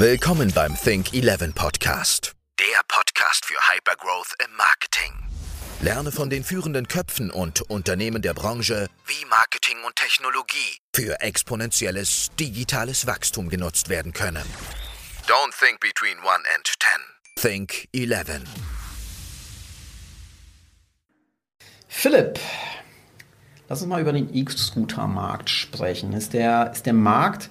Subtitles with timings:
[0.00, 2.32] Willkommen beim Think 11 Podcast.
[2.58, 5.12] Der Podcast für Hypergrowth im Marketing.
[5.82, 12.30] Lerne von den führenden Köpfen und Unternehmen der Branche, wie Marketing und Technologie für exponentielles
[12.40, 14.46] digitales Wachstum genutzt werden können.
[15.26, 16.66] Don't think between 1 and
[17.36, 17.66] 10.
[17.68, 18.44] Think 11.
[21.88, 22.40] Philipp,
[23.68, 26.14] lass uns mal über den E-Scooter-Markt sprechen.
[26.14, 27.50] Ist der, ist der Markt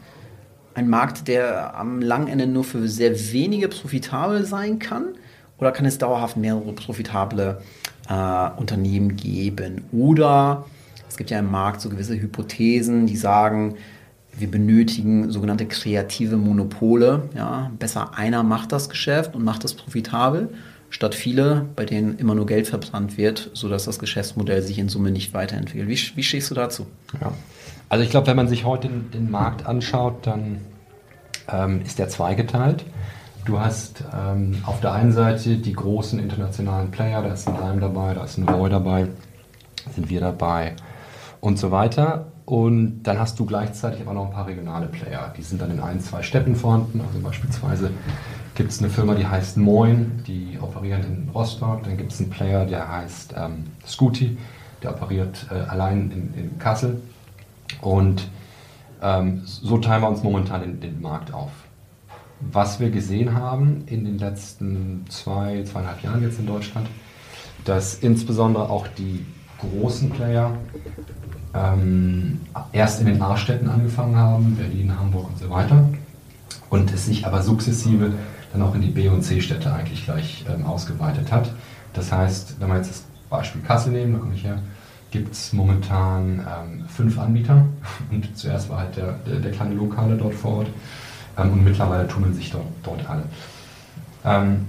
[0.80, 5.10] ein Markt, der am langen Ende nur für sehr wenige profitabel sein kann?
[5.58, 7.62] Oder kann es dauerhaft mehrere profitable
[8.10, 9.84] äh, Unternehmen geben?
[9.92, 10.66] Oder
[11.10, 13.76] es gibt ja im Markt so gewisse Hypothesen, die sagen,
[14.38, 17.24] wir benötigen sogenannte kreative Monopole.
[17.36, 17.72] Ja?
[17.78, 20.48] Besser einer macht das Geschäft und macht es profitabel,
[20.90, 25.12] statt viele, bei denen immer nur Geld verbrannt wird, sodass das Geschäftsmodell sich in Summe
[25.12, 25.90] nicht weiterentwickelt.
[25.90, 26.88] Wie, wie stehst du dazu?
[27.20, 27.34] Ja.
[27.90, 30.62] Also ich glaube, wenn man sich heute den, den Markt anschaut, dann
[31.52, 32.86] ähm, ist der zweigeteilt.
[33.46, 37.82] Du hast ähm, auf der einen Seite die großen internationalen Player, da ist ein Lime
[37.82, 39.08] dabei, da ist ein Roy dabei,
[39.96, 40.76] sind wir dabei
[41.42, 42.28] und so weiter.
[42.46, 45.34] Und dann hast du gleichzeitig aber noch ein paar regionale Player.
[45.38, 47.00] Die sind dann in ein, zwei Städten vorhanden.
[47.06, 47.92] Also beispielsweise
[48.56, 51.84] gibt es eine Firma, die heißt Moin, die operiert in Rostock.
[51.84, 54.38] Dann gibt es einen Player, der heißt ähm, Scooty,
[54.82, 57.02] der operiert äh, allein in, in Kassel.
[57.82, 58.28] Und
[59.02, 61.52] ähm, so teilen wir uns momentan den, den, Markt auf.
[62.40, 66.88] Was wir gesehen haben in den letzten zwei, zweieinhalb Jahren jetzt in Deutschland,
[67.66, 69.26] dass insbesondere auch die
[69.60, 70.52] großen Player
[71.54, 72.40] ähm,
[72.72, 75.90] erst in den A-Städten angefangen haben, Berlin, Hamburg und so weiter,
[76.70, 78.14] und es sich aber sukzessive
[78.54, 81.52] dann auch in die B- und C-Städte eigentlich gleich ähm, ausgeweitet hat.
[81.94, 84.60] Das heißt, wenn wir jetzt das Beispiel Kassel nehmen, da komme ich her,
[85.12, 87.66] gibt es momentan ähm, fünf Anbieter.
[88.12, 90.68] Und zuerst war halt der, der, der kleine Lokale dort vor Ort.
[91.38, 93.24] Ähm, und mittlerweile tummeln sich dort, dort alle.
[94.26, 94.66] Ähm,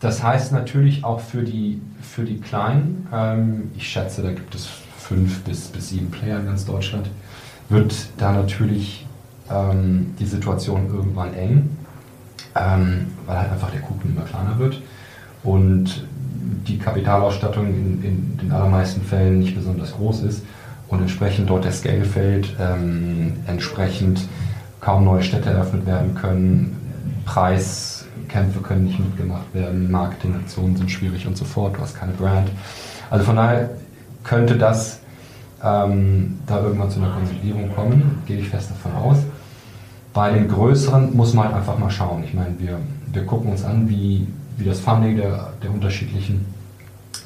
[0.00, 4.66] das heißt natürlich auch für die, für die Kleinen, ähm, ich schätze, da gibt es
[4.98, 7.10] fünf bis, bis sieben Player in ganz Deutschland,
[7.68, 9.06] wird da natürlich
[9.50, 11.76] ähm, die Situation irgendwann eng,
[12.54, 14.80] ähm, weil halt einfach der Kuchen immer kleiner wird.
[15.42, 16.06] Und
[16.66, 20.44] die Kapitalausstattung in, in, den allermeisten Fällen nicht besonders groß ist
[20.88, 24.20] und entsprechend dort der Scale fällt, ähm, entsprechend
[24.80, 26.76] kaum neue Städte eröffnet werden können,
[27.24, 32.50] Preiskämpfe können nicht mitgemacht werden, Marketingaktionen sind schwierig und so fort, du hast keine Brand.
[33.10, 33.70] Also von daher
[34.24, 35.00] könnte das
[35.62, 39.18] ähm, da irgendwann zu einer Konsolidierung kommen, gehe ich fest davon aus.
[40.12, 42.24] Bei den größeren muss man halt einfach mal schauen.
[42.24, 42.78] Ich meine, wir,
[43.12, 44.26] wir gucken uns an, wie,
[44.60, 46.46] wie das Funding der, der unterschiedlichen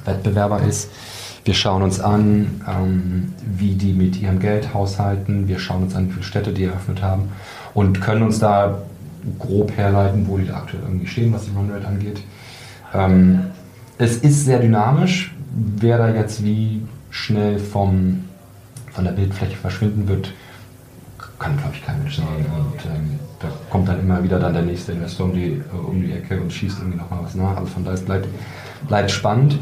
[0.04, 0.90] Wettbewerber ist.
[1.44, 5.46] Wir schauen uns an, ähm, wie die mit ihrem Geld haushalten.
[5.46, 7.32] Wir schauen uns an, wie viele Städte die eröffnet haben
[7.74, 8.78] und können uns da
[9.38, 12.22] grob herleiten, wo die da aktuell irgendwie stehen, was die Runrate angeht.
[12.94, 13.40] Ähm,
[13.98, 15.34] es ist sehr dynamisch.
[15.76, 18.24] Wer da jetzt wie schnell vom,
[18.92, 20.32] von der Bildfläche verschwinden wird,
[21.38, 22.46] kann, glaube ich, kein Mensch sagen.
[22.56, 26.00] Und ähm, da kommt dann immer wieder dann der nächste Investor um die, äh, um
[26.00, 27.56] die Ecke und schießt irgendwie nochmal was nach.
[27.56, 28.28] Also von daher bleibt,
[28.88, 29.58] bleibt spannend.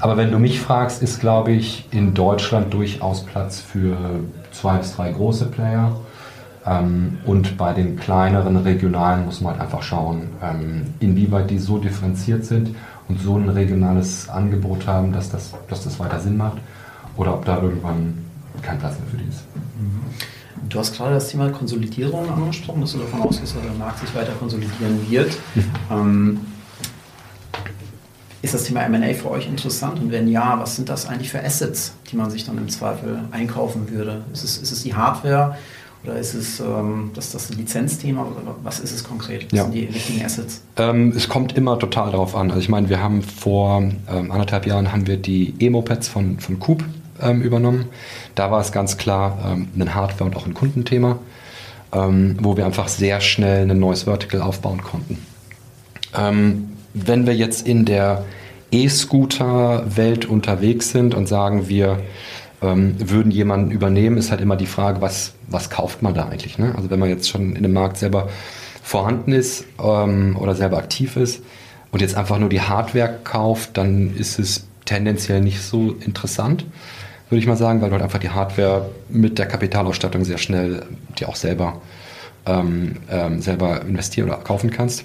[0.00, 3.96] Aber wenn du mich fragst, ist, glaube ich, in Deutschland durchaus Platz für
[4.52, 5.92] zwei bis drei große Player.
[6.64, 11.78] Ähm, und bei den kleineren regionalen muss man halt einfach schauen, ähm, inwieweit die so
[11.78, 12.74] differenziert sind
[13.08, 16.58] und so ein regionales Angebot haben, dass das, dass das weiter Sinn macht.
[17.16, 18.18] Oder ob da irgendwann
[18.62, 19.42] kein Platz mehr für die ist.
[19.54, 20.00] Mhm.
[20.68, 24.14] Du hast gerade das Thema Konsolidierung angesprochen, dass du davon ausgehst, dass der Markt sich
[24.14, 25.36] weiter konsolidieren wird.
[25.90, 26.40] Ähm,
[28.40, 29.98] ist das Thema MA für euch interessant?
[30.00, 33.20] Und wenn ja, was sind das eigentlich für Assets, die man sich dann im Zweifel
[33.30, 34.22] einkaufen würde?
[34.32, 35.56] Ist es, ist es die Hardware
[36.04, 38.22] oder ist es ähm, das, das Lizenzthema?
[38.22, 39.46] Oder was ist es konkret?
[39.50, 39.64] Was ja.
[39.64, 40.62] sind die wichtigen Assets?
[40.76, 42.50] Ähm, es kommt immer total darauf an.
[42.50, 46.60] Also ich meine, wir haben vor ähm, anderthalb Jahren haben wir die E-Mopeds von, von
[46.60, 46.84] Coop
[47.20, 47.86] ähm, übernommen.
[48.34, 51.18] Da war es ganz klar ähm, ein Hardware- und auch ein Kundenthema,
[51.92, 55.18] ähm, wo wir einfach sehr schnell ein neues Vertical aufbauen konnten.
[56.16, 58.24] Ähm, wenn wir jetzt in der
[58.70, 62.00] E-Scooter-Welt unterwegs sind und sagen, wir
[62.60, 66.58] ähm, würden jemanden übernehmen, ist halt immer die Frage, was, was kauft man da eigentlich?
[66.58, 66.74] Ne?
[66.76, 68.28] Also wenn man jetzt schon in dem Markt selber
[68.82, 71.42] vorhanden ist ähm, oder selber aktiv ist
[71.92, 76.64] und jetzt einfach nur die Hardware kauft, dann ist es tendenziell nicht so interessant
[77.30, 80.86] würde ich mal sagen, weil du halt einfach die Hardware mit der Kapitalausstattung sehr schnell
[81.18, 81.80] die auch selber,
[82.46, 85.04] ähm, ähm, selber investieren oder kaufen kannst.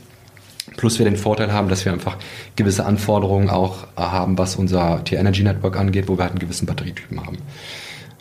[0.77, 2.17] Plus wir den Vorteil haben, dass wir einfach
[2.55, 6.65] gewisse Anforderungen auch haben, was unser Tier Energy Network angeht, wo wir halt einen gewissen
[6.65, 7.37] Batterietypen haben.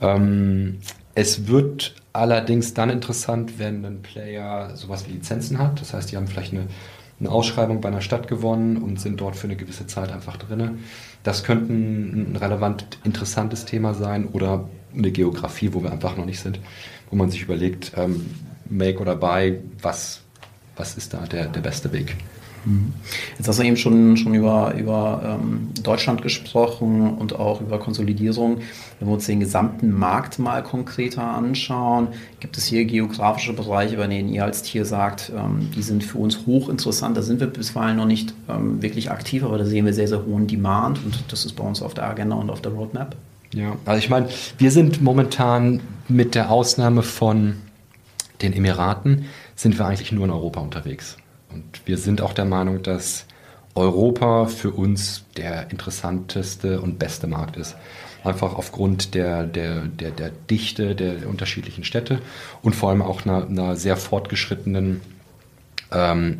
[0.00, 0.78] Ähm,
[1.14, 5.81] es wird allerdings dann interessant, wenn ein Player sowas wie Lizenzen hat.
[5.81, 6.66] Das heißt, die haben vielleicht eine,
[7.20, 10.81] eine Ausschreibung bei einer Stadt gewonnen und sind dort für eine gewisse Zeit einfach drin.
[11.22, 16.40] Das könnte ein relevant interessantes Thema sein oder eine Geografie, wo wir einfach noch nicht
[16.40, 16.58] sind,
[17.10, 18.26] wo man sich überlegt, ähm,
[18.69, 20.22] Make oder Buy, was,
[20.76, 22.16] was ist da der, der beste Weg?
[22.64, 22.93] Mhm.
[23.38, 28.59] Jetzt hast du eben schon, schon über, über ähm, Deutschland gesprochen und auch über Konsolidierung.
[28.99, 32.09] Wenn wir uns den gesamten Markt mal konkreter anschauen,
[32.41, 36.19] gibt es hier geografische Bereiche, bei denen ihr als Tier sagt, ähm, die sind für
[36.19, 37.17] uns hochinteressant.
[37.17, 40.25] Da sind wir bisweilen noch nicht ähm, wirklich aktiv, aber da sehen wir sehr, sehr
[40.25, 43.17] hohen Demand und das ist bei uns auf der Agenda und auf der Roadmap.
[43.55, 44.29] Ja, also ich meine,
[44.59, 47.56] wir sind momentan mit der Ausnahme von
[48.41, 51.17] den Emiraten, sind wir eigentlich nur in Europa unterwegs.
[51.52, 53.26] Und wir sind auch der Meinung, dass
[53.75, 57.76] Europa für uns der interessanteste und beste Markt ist.
[58.25, 62.20] Einfach aufgrund der, der, der, der Dichte der unterschiedlichen Städte
[62.62, 65.00] und vor allem auch einer, einer sehr fortgeschrittenen
[65.90, 66.38] ähm,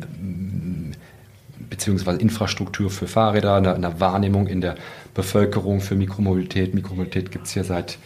[1.69, 4.75] beziehungsweise Infrastruktur für Fahrräder, einer, einer, Wahrnehmung in der
[5.13, 6.73] Bevölkerung für Mikromobilität.
[6.73, 7.97] Mikromobilität gibt es hier seit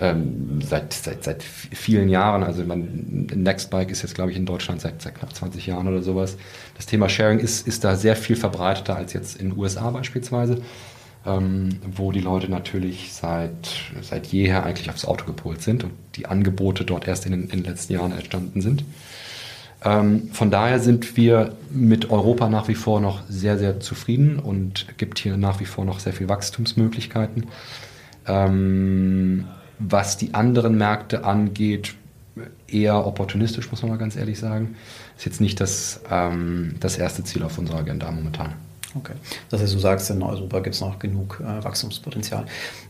[0.00, 2.42] ähm, seit, seit, seit vielen Jahren.
[2.42, 6.02] Also man, Nextbike ist jetzt, glaube ich, in Deutschland seit, seit knapp 20 Jahren oder
[6.02, 6.38] sowas.
[6.76, 10.62] Das Thema Sharing ist, ist da sehr viel verbreiteter als jetzt in den USA beispielsweise,
[11.26, 13.68] ähm, wo die Leute natürlich seit,
[14.00, 17.62] seit jeher eigentlich aufs Auto gepolt sind und die Angebote dort erst in den, in
[17.62, 18.84] den letzten Jahren entstanden sind.
[19.84, 24.86] Ähm, von daher sind wir mit Europa nach wie vor noch sehr, sehr zufrieden und
[24.96, 27.46] gibt hier nach wie vor noch sehr viel Wachstumsmöglichkeiten.
[28.26, 29.46] Ähm,
[29.80, 31.94] was die anderen Märkte angeht,
[32.68, 34.76] eher opportunistisch, muss man mal ganz ehrlich sagen.
[35.16, 38.54] Ist jetzt nicht das, ähm, das erste Ziel auf unserer Agenda momentan.
[38.96, 39.12] Okay.
[39.50, 42.44] Das heißt, du sagst, in Europa gibt es noch genug äh, Wachstumspotenzial.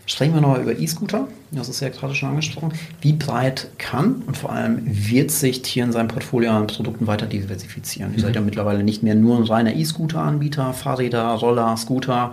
[0.07, 1.29] Sprechen wir noch über E-Scooter.
[1.51, 2.73] Das ist ja gerade schon angesprochen.
[3.03, 7.27] Wie breit kann und vor allem wird sich Tier in seinem Portfolio an Produkten weiter
[7.27, 8.13] diversifizieren?
[8.13, 8.17] Mhm.
[8.17, 12.33] Ihr seid ja mittlerweile nicht mehr nur ein reiner E-Scooter-Anbieter, Fahrräder, Roller, Scooter,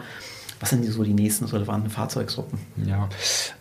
[0.60, 2.60] was sind so die nächsten relevanten Fahrzeuggruppen?
[2.86, 3.10] Ja,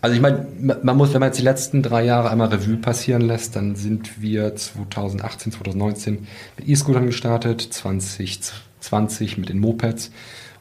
[0.01, 0.47] also ich meine,
[0.83, 4.21] man muss, wenn man jetzt die letzten drei Jahre einmal Revue passieren lässt, dann sind
[4.21, 6.27] wir 2018, 2019
[6.57, 10.11] mit E-Scootern gestartet, 2020 mit den Mopeds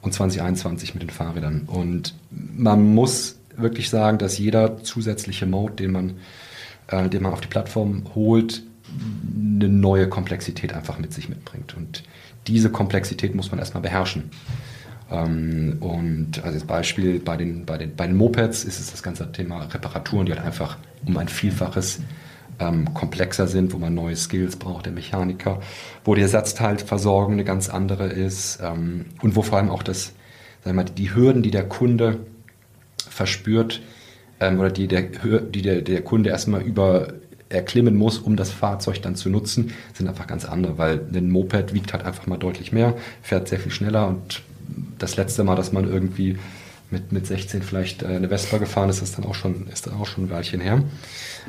[0.02, 1.64] und 2021 mit den Fahrrädern.
[1.68, 6.14] Und man muss wirklich sagen, dass jeder zusätzliche Mode, den man,
[6.88, 8.64] äh, den man auf die Plattform holt,
[9.36, 11.76] eine neue Komplexität einfach mit sich mitbringt.
[11.76, 12.04] Und
[12.48, 14.30] diese Komplexität muss man erstmal beherrschen.
[15.12, 19.04] Ähm, und also als Beispiel bei den, bei, den, bei den Mopeds ist es das
[19.04, 22.02] ganze Thema Reparaturen, die halt einfach um ein Vielfaches
[22.60, 25.60] ähm, komplexer sind, wo man neue Skills braucht, der Mechaniker,
[26.04, 30.13] wo die Ersatzteilversorgung eine ganz andere ist ähm, und wo vor allem auch das,
[30.63, 32.19] sagen wir mal, die Hürden, die der Kunde
[33.10, 33.81] verspürt
[34.40, 37.13] ähm, oder die, der, die der, der Kunde erstmal über
[37.50, 41.74] erklimmen muss, um das Fahrzeug dann zu nutzen, sind einfach ganz andere, weil ein Moped
[41.74, 44.42] wiegt halt einfach mal deutlich mehr, fährt sehr viel schneller und
[44.98, 46.38] das letzte Mal, dass man irgendwie
[46.92, 49.96] mit, mit 16 vielleicht äh, eine Vespa gefahren ist, ist dann auch schon, ist dann
[49.96, 50.84] auch schon ein Weilchen her.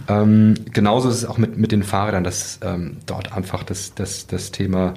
[0.09, 4.27] Ähm, genauso ist es auch mit, mit den Fahrrädern, dass ähm, dort einfach das, das,
[4.27, 4.95] das Thema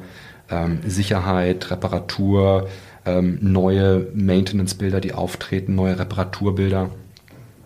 [0.50, 2.68] ähm, Sicherheit, Reparatur,
[3.06, 6.90] ähm, neue Maintenance-Bilder, die auftreten, neue Reparaturbilder,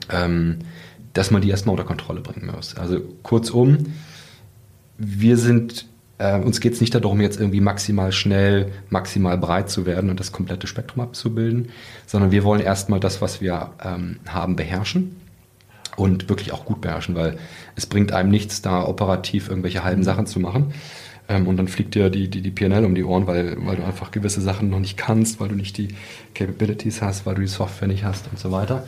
[0.10, 0.60] ähm,
[1.14, 2.76] dass man die erstmal unter Kontrolle bringen muss.
[2.76, 3.94] Also kurzum,
[4.98, 5.86] wir sind
[6.24, 10.20] äh, uns geht es nicht darum, jetzt irgendwie maximal schnell, maximal breit zu werden und
[10.20, 11.70] das komplette Spektrum abzubilden,
[12.06, 15.18] sondern wir wollen erstmal das, was wir ähm, haben, beherrschen
[15.98, 17.38] und wirklich auch gut beherrschen, weil
[17.76, 20.74] es bringt einem nichts, da operativ irgendwelche halben Sachen zu machen.
[21.28, 23.84] Ähm, und dann fliegt dir die, die, die PNL um die Ohren, weil, weil du
[23.84, 25.90] einfach gewisse Sachen noch nicht kannst, weil du nicht die
[26.36, 28.86] Capabilities hast, weil du die Software nicht hast und so weiter.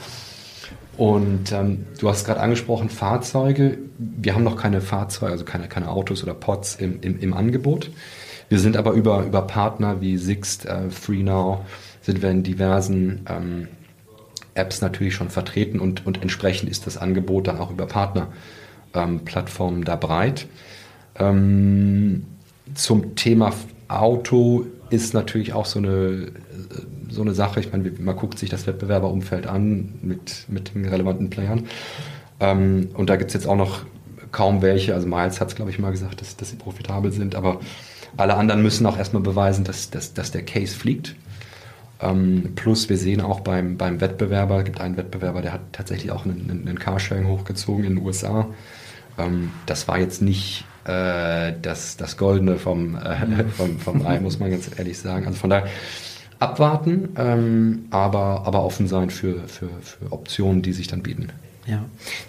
[0.97, 3.77] Und ähm, du hast gerade angesprochen, Fahrzeuge.
[3.97, 7.91] Wir haben noch keine Fahrzeuge, also keine, keine Autos oder Pods im, im, im Angebot.
[8.47, 11.59] Wir sind aber über, über Partner wie Sixt, äh, FreeNow,
[12.01, 13.67] sind wir in diversen ähm,
[14.53, 19.85] Apps natürlich schon vertreten und, und entsprechend ist das Angebot dann auch über Partnerplattformen ähm,
[19.85, 20.47] da breit.
[21.17, 22.25] Ähm,
[22.73, 23.51] zum Thema
[23.87, 26.31] Auto ist natürlich auch so eine
[27.15, 27.59] so eine Sache.
[27.59, 31.67] Ich meine, man guckt sich das Wettbewerberumfeld an mit, mit den relevanten Playern.
[32.39, 33.85] Ähm, und da gibt es jetzt auch noch
[34.31, 34.93] kaum welche.
[34.93, 37.35] Also Miles hat es, glaube ich, mal gesagt, dass, dass sie profitabel sind.
[37.35, 37.59] Aber
[38.17, 41.15] alle anderen müssen auch erstmal beweisen, dass, dass, dass der Case fliegt.
[42.01, 46.11] Ähm, plus wir sehen auch beim, beim Wettbewerber, es gibt einen Wettbewerber, der hat tatsächlich
[46.11, 48.47] auch einen, einen Carsharing hochgezogen in den USA.
[49.17, 54.39] Ähm, das war jetzt nicht äh, das, das Goldene vom, äh, vom, vom Ei, muss
[54.39, 55.25] man ganz ehrlich sagen.
[55.25, 55.67] Also von daher,
[56.39, 61.29] abwarten, ähm, aber, aber offen sein für, für, für Optionen, die sich dann bieten.
[61.67, 61.83] Ja,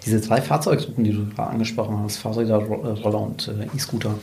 [0.05, 4.15] diese zwei Fahrzeugtypen, die du angesprochen hast, Fahrräder, Roller und äh, E-Scooter,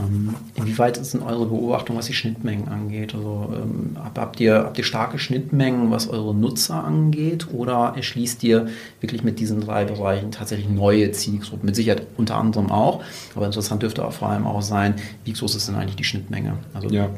[0.00, 3.14] ähm, inwieweit sind eure Beobachtungen, was die Schnittmengen angeht?
[3.14, 8.66] Also ähm, habt, ihr, habt ihr starke Schnittmengen, was eure Nutzer angeht, oder erschließt ihr
[9.00, 11.66] wirklich mit diesen drei Bereichen tatsächlich neue Zielgruppen?
[11.66, 13.04] Mit Sicherheit unter anderem auch,
[13.36, 16.58] aber interessant dürfte auch vor allem auch sein, wie groß ist denn eigentlich die Schnittmenge?
[16.72, 17.10] Also, ja,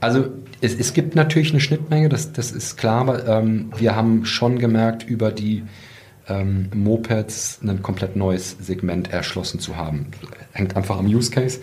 [0.00, 0.24] also
[0.60, 4.58] es, es gibt natürlich eine Schnittmenge, das, das ist klar, aber ähm, wir haben schon
[4.58, 5.62] gemerkt, über die
[6.28, 10.06] ähm, Mopeds ein komplett neues Segment erschlossen zu haben.
[10.52, 11.60] Hängt einfach am Use Case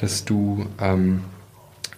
[0.00, 1.20] dass du ähm,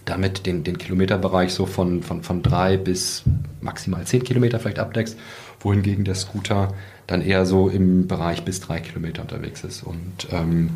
[0.05, 3.23] damit den, den Kilometerbereich so von, von, von drei bis
[3.61, 5.17] maximal zehn Kilometer vielleicht abdeckst,
[5.61, 6.75] wohingegen der Scooter
[7.07, 9.85] dann eher so im Bereich bis drei Kilometer unterwegs ist.
[9.85, 10.71] Und ähm,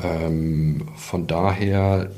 [0.00, 2.10] ähm, von daher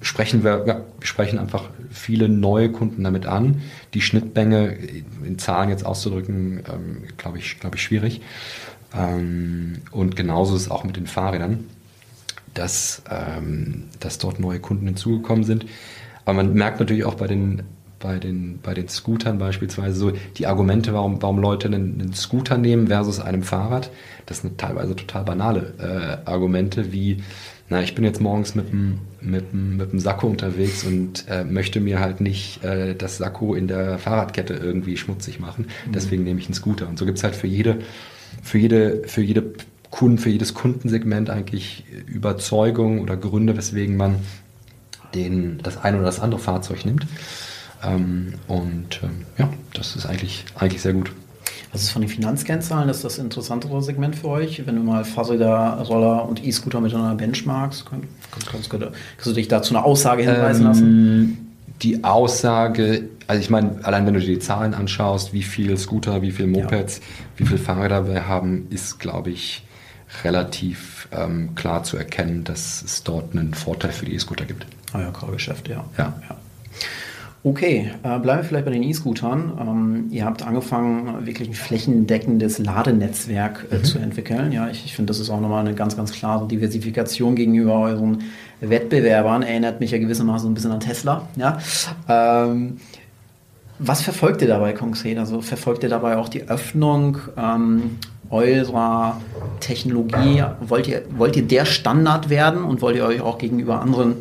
[0.00, 3.60] sprechen wir, ja, wir sprechen einfach viele neue Kunden damit an.
[3.92, 4.78] Die Schnittmenge
[5.24, 8.22] in Zahlen jetzt auszudrücken, ähm, glaube ich, glaube ich, schwierig.
[8.96, 11.64] Ähm, und genauso ist es auch mit den Fahrrädern
[12.58, 15.66] dass, ähm, dass dort neue Kunden hinzugekommen sind.
[16.24, 17.62] Aber man merkt natürlich auch bei den,
[17.98, 22.58] bei den, bei den Scootern beispielsweise so die Argumente, warum, warum Leute einen, einen Scooter
[22.58, 23.90] nehmen versus einem Fahrrad.
[24.26, 27.22] Das sind teilweise total banale äh, Argumente wie,
[27.68, 31.44] na, ich bin jetzt morgens mit dem, mit dem, mit dem Sakko unterwegs und äh,
[31.44, 35.66] möchte mir halt nicht äh, das Sakko in der Fahrradkette irgendwie schmutzig machen.
[35.86, 35.92] Mhm.
[35.92, 36.88] Deswegen nehme ich einen Scooter.
[36.88, 37.78] Und so gibt es halt für jede,
[38.42, 39.52] für jede, für jede
[39.96, 44.16] Kunden, für jedes Kundensegment eigentlich Überzeugung oder Gründe, weswegen man
[45.14, 47.06] den, das eine oder das andere Fahrzeug nimmt.
[47.82, 51.12] Ähm, und ähm, ja, das ist eigentlich, eigentlich sehr gut.
[51.72, 52.88] Was ist von den Finanzkennzahlen?
[52.88, 54.66] Das ist das interessantere Segment für euch?
[54.66, 58.08] Wenn du mal Fahrräder, Roller und E-Scooter miteinander benchmarkst, kannst,
[58.50, 61.54] kannst, kannst, du dich dazu eine Aussage hinweisen ähm, lassen?
[61.80, 66.20] Die Aussage, also ich meine, allein wenn du dir die Zahlen anschaust, wie viel Scooter,
[66.20, 67.04] wie viel Mopeds, ja.
[67.38, 69.65] wie viele Fahrräder wir haben, ist, glaube ich,
[70.24, 74.66] relativ ähm, klar zu erkennen, dass es dort einen Vorteil für die E-Scooter gibt.
[74.92, 75.84] Ah ja, Core-Geschäft, ja.
[75.98, 76.14] ja.
[76.28, 76.36] ja.
[77.46, 79.52] Okay, äh, bleiben wir vielleicht bei den E-Scootern.
[79.60, 83.84] Ähm, ihr habt angefangen, wirklich ein flächendeckendes Ladenetzwerk äh, mhm.
[83.84, 84.50] zu entwickeln.
[84.50, 88.24] Ja, ich, ich finde, das ist auch nochmal eine ganz, ganz klare Diversifikation gegenüber euren
[88.60, 89.42] Wettbewerbern.
[89.44, 91.28] Erinnert mich ja gewissermaßen so ein bisschen an Tesla.
[91.36, 91.58] Ja.
[92.08, 92.78] Ähm,
[93.78, 95.16] was verfolgt ihr dabei konkret?
[95.16, 97.98] Also verfolgt ihr dabei auch die Öffnung ähm,
[98.30, 99.20] eurer
[99.60, 100.42] Technologie?
[100.60, 104.14] Wollt ihr, wollt ihr der Standard werden und wollt ihr euch auch gegenüber anderen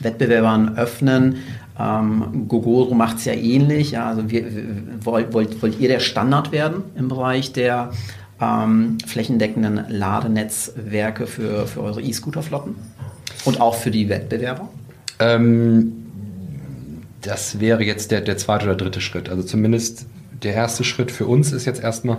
[0.00, 1.36] Wettbewerbern öffnen?
[1.78, 3.92] Ähm, Gogoro macht es ja ähnlich.
[3.92, 4.44] Ja, also wir,
[5.02, 7.90] wollt, wollt, wollt ihr der Standard werden im Bereich der
[8.40, 12.74] ähm, flächendeckenden Ladenetzwerke für, für eure E-Scooter-Flotten?
[13.44, 14.68] Und auch für die Wettbewerber?
[15.18, 15.92] Ähm,
[17.22, 19.28] das wäre jetzt der, der zweite oder dritte Schritt.
[19.28, 20.06] Also zumindest
[20.46, 22.18] der erste Schritt für uns ist jetzt erstmal,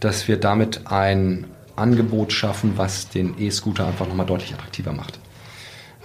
[0.00, 5.20] dass wir damit ein Angebot schaffen, was den E-Scooter einfach nochmal deutlich attraktiver macht.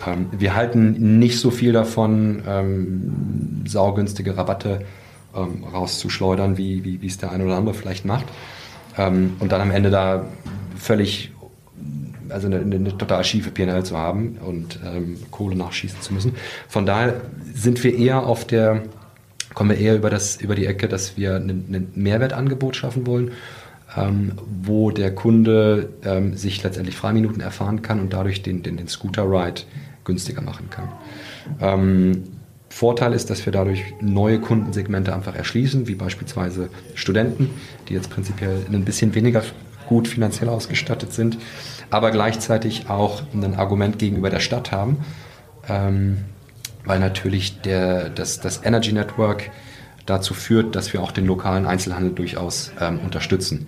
[0.05, 4.85] Ähm, wir halten nicht so viel davon, ähm, saugünstige Rabatte
[5.35, 8.25] ähm, rauszuschleudern, wie, wie, es der eine oder andere vielleicht macht.
[8.95, 10.27] Ähm, und dann am Ende da
[10.77, 11.31] völlig,
[12.29, 16.35] also eine, eine total schiefe PNL zu haben und ähm, Kohle nachschießen zu müssen.
[16.67, 18.83] Von daher sind wir eher auf der
[19.53, 23.31] kommen wir eher über, das, über die Ecke, dass wir ein, Mehrwertangebot schaffen wollen,
[23.95, 24.33] ähm,
[24.63, 29.61] wo der Kunde ähm, sich letztendlich Freiminuten erfahren kann und dadurch den, den, den Scooter-Ride
[30.03, 30.89] günstiger machen kann.
[31.61, 32.23] Ähm,
[32.69, 37.51] Vorteil ist, dass wir dadurch neue Kundensegmente einfach erschließen, wie beispielsweise Studenten,
[37.87, 39.43] die jetzt prinzipiell ein bisschen weniger
[39.87, 41.37] gut finanziell ausgestattet sind,
[41.91, 44.97] aber gleichzeitig auch ein Argument gegenüber der Stadt haben.
[45.69, 46.17] Ähm,
[46.85, 49.51] weil natürlich der, das, das Energy Network
[50.05, 53.67] dazu führt, dass wir auch den lokalen Einzelhandel durchaus ähm, unterstützen.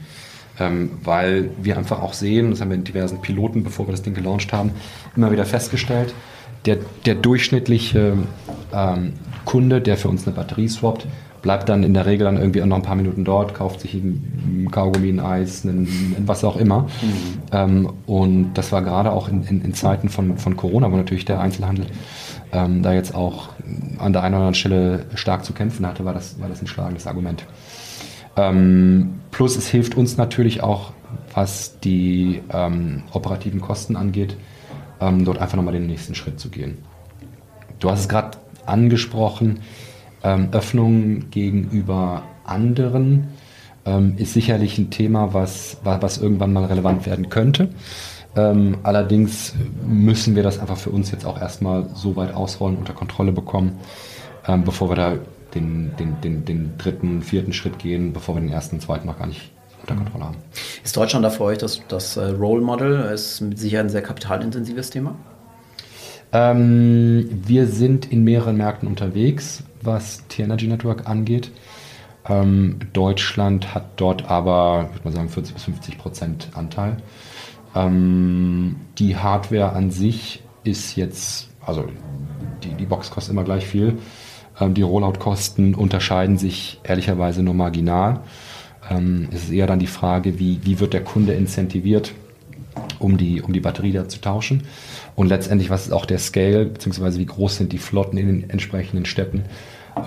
[0.57, 4.03] Ähm, weil wir einfach auch sehen, das haben wir in diversen Piloten, bevor wir das
[4.03, 4.71] Ding gelauncht haben,
[5.15, 6.13] immer wieder festgestellt,
[6.65, 8.17] der, der durchschnittliche
[8.73, 11.07] ähm, Kunde, der für uns eine Batterie swappt,
[11.41, 14.67] bleibt dann in der Regel dann irgendwie noch ein paar Minuten dort, kauft sich ein
[14.71, 16.81] Kaugummi, ein Eis, ein, was auch immer.
[16.81, 16.87] Mhm.
[17.51, 21.25] Ähm, und das war gerade auch in, in, in, Zeiten von, von Corona, wo natürlich
[21.25, 21.85] der Einzelhandel
[22.55, 23.49] ähm, da jetzt auch
[23.97, 26.67] an der einen oder anderen Stelle stark zu kämpfen hatte, war das, war das ein
[26.67, 27.45] schlagendes Argument.
[28.37, 30.93] Ähm, plus es hilft uns natürlich auch,
[31.33, 34.37] was die ähm, operativen Kosten angeht,
[35.01, 36.77] ähm, dort einfach nochmal den nächsten Schritt zu gehen.
[37.79, 39.59] Du hast es gerade angesprochen,
[40.23, 43.27] ähm, Öffnung gegenüber anderen
[43.85, 47.69] ähm, ist sicherlich ein Thema, was, was irgendwann mal relevant werden könnte.
[48.35, 49.53] Ähm, allerdings
[49.87, 53.79] müssen wir das einfach für uns jetzt auch erstmal so weit ausrollen, unter Kontrolle bekommen,
[54.47, 55.13] ähm, bevor wir da
[55.53, 59.27] den, den, den, den dritten, vierten Schritt gehen, bevor wir den ersten, zweiten noch gar
[59.27, 59.51] nicht
[59.81, 60.37] unter Kontrolle haben.
[60.83, 63.11] Ist Deutschland da für euch das, das äh, Role Model?
[63.13, 65.15] Ist mit Sicherheit ein sehr kapitalintensives Thema?
[66.33, 71.51] Ähm, wir sind in mehreren Märkten unterwegs, was T-Energy Network angeht.
[72.27, 76.97] Ähm, Deutschland hat dort aber, ich würde mal sagen, 40 bis 50 Prozent Anteil.
[77.75, 81.85] Ähm, die Hardware an sich ist jetzt, also
[82.63, 83.97] die, die Box kostet immer gleich viel.
[84.59, 88.21] Ähm, die Rollout-Kosten unterscheiden sich ehrlicherweise nur marginal.
[88.89, 92.13] Ähm, es ist eher dann die Frage, wie, wie wird der Kunde incentiviert,
[92.99, 94.63] um die, um die Batterie da zu tauschen.
[95.15, 98.49] Und letztendlich, was ist auch der Scale, beziehungsweise wie groß sind die Flotten in den
[98.49, 99.43] entsprechenden Städten,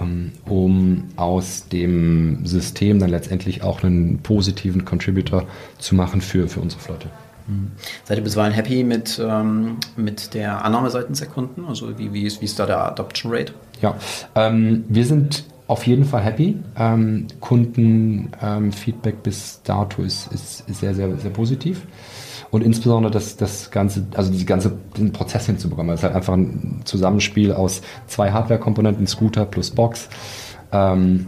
[0.00, 5.44] ähm, um aus dem System dann letztendlich auch einen positiven Contributor
[5.78, 7.10] zu machen für, für unsere Flotte.
[7.48, 7.72] Mhm.
[8.04, 11.64] Seid ihr bisweilen happy mit, ähm, mit der Annahme seitens der Kunden?
[11.64, 13.54] Also wie, wie, ist, wie ist da der Adoption Rate?
[13.80, 13.96] Ja,
[14.34, 16.56] ähm, wir sind auf jeden Fall happy.
[16.76, 21.86] Ähm, Kundenfeedback ähm, bis dato ist, ist, sehr, sehr, sehr positiv.
[22.50, 25.90] Und insbesondere das, das ganze, also die ganze, den Prozess hinzubekommen.
[25.90, 30.08] Das ist halt einfach ein Zusammenspiel aus zwei Hardware-Komponenten, Scooter plus Box.
[30.72, 31.26] Ähm,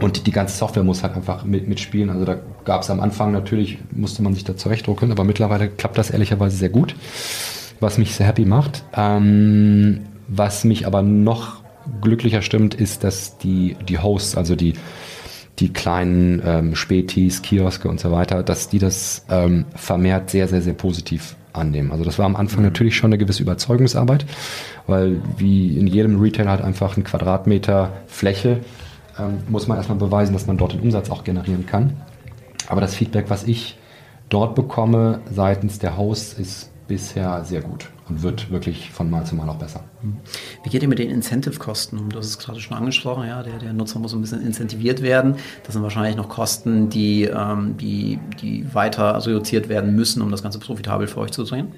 [0.00, 2.10] und die ganze Software muss halt einfach mit, mitspielen.
[2.10, 5.98] Also da gab es am Anfang natürlich, musste man sich da zurechtdrucken, aber mittlerweile klappt
[5.98, 6.94] das ehrlicherweise sehr gut,
[7.80, 8.84] was mich sehr happy macht.
[8.94, 11.62] Ähm, was mich aber noch
[12.00, 14.74] glücklicher stimmt, ist, dass die, die Hosts, also die,
[15.58, 20.62] die kleinen ähm, Spätis, Kioske und so weiter, dass die das ähm, vermehrt sehr, sehr,
[20.62, 21.90] sehr positiv annehmen.
[21.90, 22.66] Also das war am Anfang mhm.
[22.66, 24.24] natürlich schon eine gewisse Überzeugungsarbeit,
[24.86, 28.60] weil wie in jedem Retail halt einfach ein Quadratmeter Fläche
[29.20, 31.96] ähm, muss man erstmal beweisen, dass man dort den Umsatz auch generieren kann.
[32.68, 33.78] Aber das Feedback, was ich
[34.28, 39.36] dort bekomme seitens der Hosts, ist bisher sehr gut und wird wirklich von Mal zu
[39.36, 39.84] Mal auch besser.
[40.64, 42.10] Wie geht ihr mit den Incentive-Kosten um?
[42.10, 45.36] Du hast es gerade schon angesprochen, ja, der, der Nutzer muss ein bisschen incentiviert werden.
[45.64, 50.42] Das sind wahrscheinlich noch Kosten, die, ähm, die, die weiter reduziert werden müssen, um das
[50.42, 51.68] Ganze profitabel für euch zu drehen?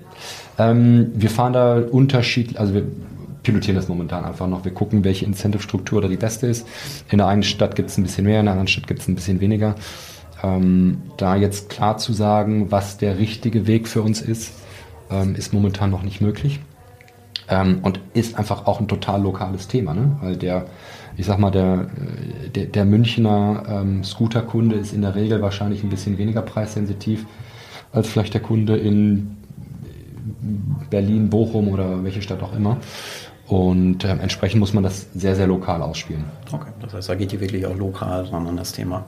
[0.58, 2.84] Ähm, wir fahren da unterschiedlich, also wir
[3.42, 4.64] pilotieren das momentan einfach noch.
[4.64, 6.66] Wir gucken, welche Incentive-Struktur da die beste ist.
[7.10, 9.08] In der einen Stadt gibt es ein bisschen mehr, in der anderen Stadt gibt es
[9.08, 9.74] ein bisschen weniger.
[10.42, 14.52] Ähm, da jetzt klar zu sagen, was der richtige Weg für uns ist,
[15.10, 16.60] ähm, ist momentan noch nicht möglich.
[17.48, 20.16] Ähm, und ist einfach auch ein total lokales Thema, ne?
[20.20, 20.66] weil der,
[21.16, 21.88] ich sag mal, der,
[22.44, 27.26] äh, der, der Münchner ähm, Scooterkunde ist in der Regel wahrscheinlich ein bisschen weniger preissensitiv
[27.92, 29.36] als vielleicht der Kunde in
[30.90, 32.78] Berlin, Bochum oder welche Stadt auch immer.
[33.52, 36.24] Und äh, entsprechend muss man das sehr, sehr lokal ausspielen.
[36.50, 39.04] Okay, das heißt, da geht ihr wirklich auch lokal ran an das Thema.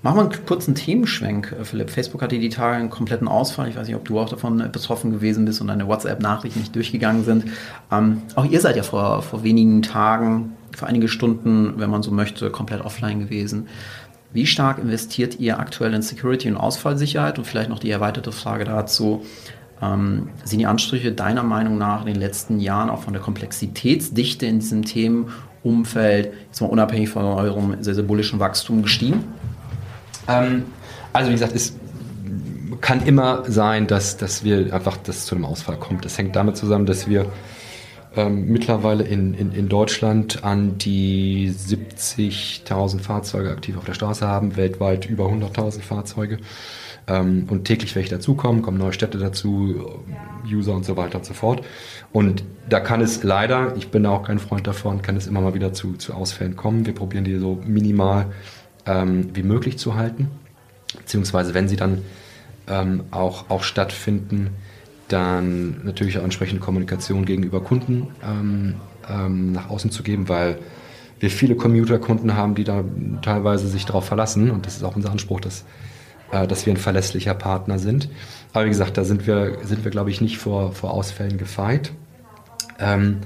[0.00, 1.90] Machen wir einen kurzen Themenschwenk, äh, Philipp.
[1.90, 3.68] Facebook hatte die Tage einen kompletten Ausfall.
[3.68, 7.26] Ich weiß nicht, ob du auch davon betroffen gewesen bist und deine WhatsApp-Nachrichten nicht durchgegangen
[7.26, 7.44] sind.
[7.92, 12.10] Ähm, auch ihr seid ja vor, vor wenigen Tagen, vor einige Stunden, wenn man so
[12.10, 13.68] möchte, komplett offline gewesen.
[14.32, 17.36] Wie stark investiert ihr aktuell in Security und Ausfallsicherheit?
[17.36, 19.26] Und vielleicht noch die erweiterte Frage dazu.
[19.80, 24.46] Ähm, sind die Ansprüche deiner Meinung nach in den letzten Jahren auch von der Komplexitätsdichte
[24.46, 29.24] in diesem Themenumfeld, jetzt mal unabhängig von eurem sehr, sehr bullischen Wachstum, gestiegen?
[30.26, 30.64] Ähm,
[31.12, 31.74] also wie gesagt, es
[32.80, 36.04] kann immer sein, dass, dass wir einfach das zu einem Ausfall kommt.
[36.04, 37.26] Das hängt damit zusammen, dass wir
[38.16, 44.56] ähm, mittlerweile in, in, in Deutschland an die 70.000 Fahrzeuge aktiv auf der Straße haben,
[44.56, 46.38] weltweit über 100.000 Fahrzeuge.
[47.08, 50.02] Ähm, und täglich welche dazukommen, kommen neue Städte dazu,
[50.46, 51.64] User und so weiter und so fort.
[52.12, 55.54] Und da kann es leider, ich bin auch kein Freund davon, kann es immer mal
[55.54, 56.86] wieder zu, zu Ausfällen kommen.
[56.86, 58.26] Wir probieren die so minimal
[58.86, 60.28] ähm, wie möglich zu halten.
[60.96, 62.02] Beziehungsweise wenn sie dann
[62.66, 64.50] ähm, auch, auch stattfinden,
[65.08, 68.74] dann natürlich auch entsprechende Kommunikation gegenüber Kunden ähm,
[69.08, 70.58] ähm, nach außen zu geben, weil
[71.20, 72.84] wir viele Commuter-Kunden haben, die da
[73.22, 75.64] teilweise sich darauf verlassen und das ist auch unser Anspruch, dass,
[76.30, 78.08] dass wir ein verlässlicher Partner sind.
[78.52, 81.92] Aber wie gesagt, da sind wir, sind wir glaube ich, nicht vor, vor Ausfällen gefeit.
[82.78, 83.20] Ähm,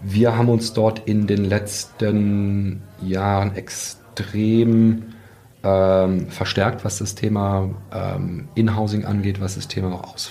[0.00, 5.14] wir haben uns dort in den letzten Jahren extrem
[5.62, 10.30] ähm, verstärkt, was das Thema ähm, Inhousing angeht, was das Thema Aus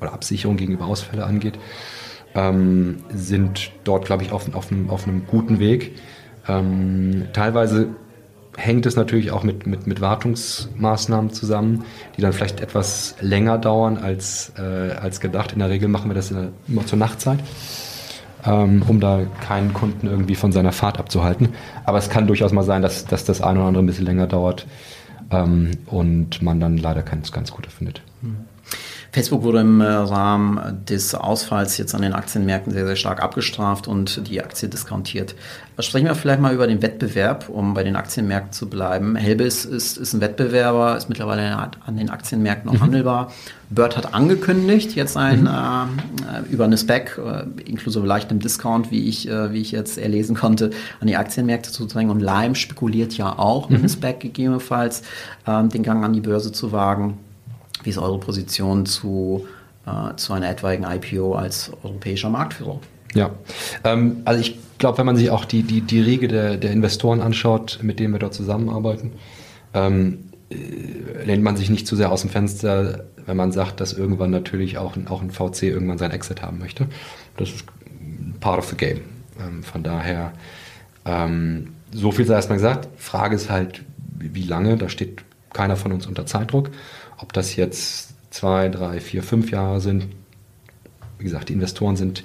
[0.00, 1.58] oder Absicherung gegenüber Ausfälle angeht.
[2.34, 5.96] Ähm, sind dort, glaube ich, auf, auf, einem, auf einem guten Weg.
[6.46, 7.88] Ähm, teilweise
[8.56, 11.84] hängt es natürlich auch mit, mit, mit Wartungsmaßnahmen zusammen,
[12.16, 15.52] die dann vielleicht etwas länger dauern als, äh, als gedacht.
[15.52, 17.40] In der Regel machen wir das der, immer zur Nachtzeit
[18.46, 21.50] ähm, um da keinen Kunden irgendwie von seiner Fahrt abzuhalten.
[21.84, 24.26] Aber es kann durchaus mal sein, dass, dass das eine oder andere ein bisschen länger
[24.26, 24.66] dauert
[25.30, 28.02] ähm, und man dann leider keins ganz Gute findet.
[29.16, 33.88] Facebook wurde im äh, Rahmen des Ausfalls jetzt an den Aktienmärkten sehr, sehr stark abgestraft
[33.88, 35.34] und die Aktie diskontiert.
[35.78, 39.16] Sprechen wir vielleicht mal über den Wettbewerb, um bei den Aktienmärkten zu bleiben.
[39.16, 42.80] Helbis ist, ist ein Wettbewerber, ist mittlerweile an den Aktienmärkten auch mhm.
[42.82, 43.32] handelbar.
[43.70, 45.48] Bird hat angekündigt, jetzt ein mhm.
[45.48, 50.36] äh, über eine Spec, äh, inklusive leichtem Discount, wie ich, äh, wie ich jetzt erlesen
[50.36, 52.10] konnte, an die Aktienmärkte zu drängen.
[52.10, 53.76] Und Lime spekuliert ja auch mhm.
[53.76, 55.04] mit einer Spec gegebenenfalls,
[55.46, 57.16] ähm, den Gang an die Börse zu wagen.
[57.86, 59.46] Wie ist eure Position zu,
[59.86, 62.80] äh, zu einer etwaigen IPO als europäischer Marktführer?
[63.14, 63.30] Ja,
[63.84, 67.20] ähm, also ich glaube, wenn man sich auch die, die, die Riege der, der Investoren
[67.20, 69.12] anschaut, mit denen wir dort zusammenarbeiten,
[69.72, 73.92] ähm, äh, lehnt man sich nicht zu sehr aus dem Fenster, wenn man sagt, dass
[73.92, 76.88] irgendwann natürlich auch ein, auch ein VC irgendwann sein Exit haben möchte.
[77.36, 77.64] Das ist
[78.40, 79.02] part of the game.
[79.40, 80.32] Ähm, von daher,
[81.04, 82.88] ähm, so viel sei erstmal gesagt.
[82.96, 83.82] Frage ist halt,
[84.18, 85.22] wie lange, da steht
[85.52, 86.70] keiner von uns unter Zeitdruck.
[87.18, 90.08] Ob das jetzt zwei, drei, vier, fünf Jahre sind,
[91.18, 92.24] wie gesagt, die Investoren sind,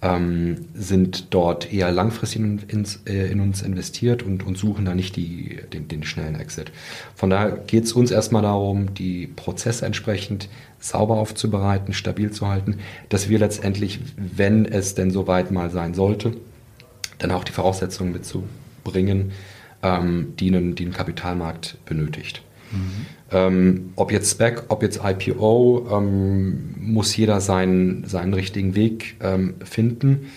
[0.00, 4.94] ähm, sind dort eher langfristig in, ins, äh, in uns investiert und, und, suchen da
[4.94, 6.70] nicht die, den, den schnellen Exit.
[7.16, 10.48] Von daher geht es uns erstmal darum, die Prozesse entsprechend
[10.78, 16.36] sauber aufzubereiten, stabil zu halten, dass wir letztendlich, wenn es denn soweit mal sein sollte,
[17.18, 19.32] dann auch die Voraussetzungen mitzubringen,
[19.82, 22.42] ähm, die, einen, die ein Kapitalmarkt benötigt.
[22.70, 23.06] Mhm.
[23.30, 29.56] Ähm, ob jetzt Spec, ob jetzt IPO, ähm, muss jeder seinen, seinen richtigen Weg ähm,
[29.62, 30.30] finden.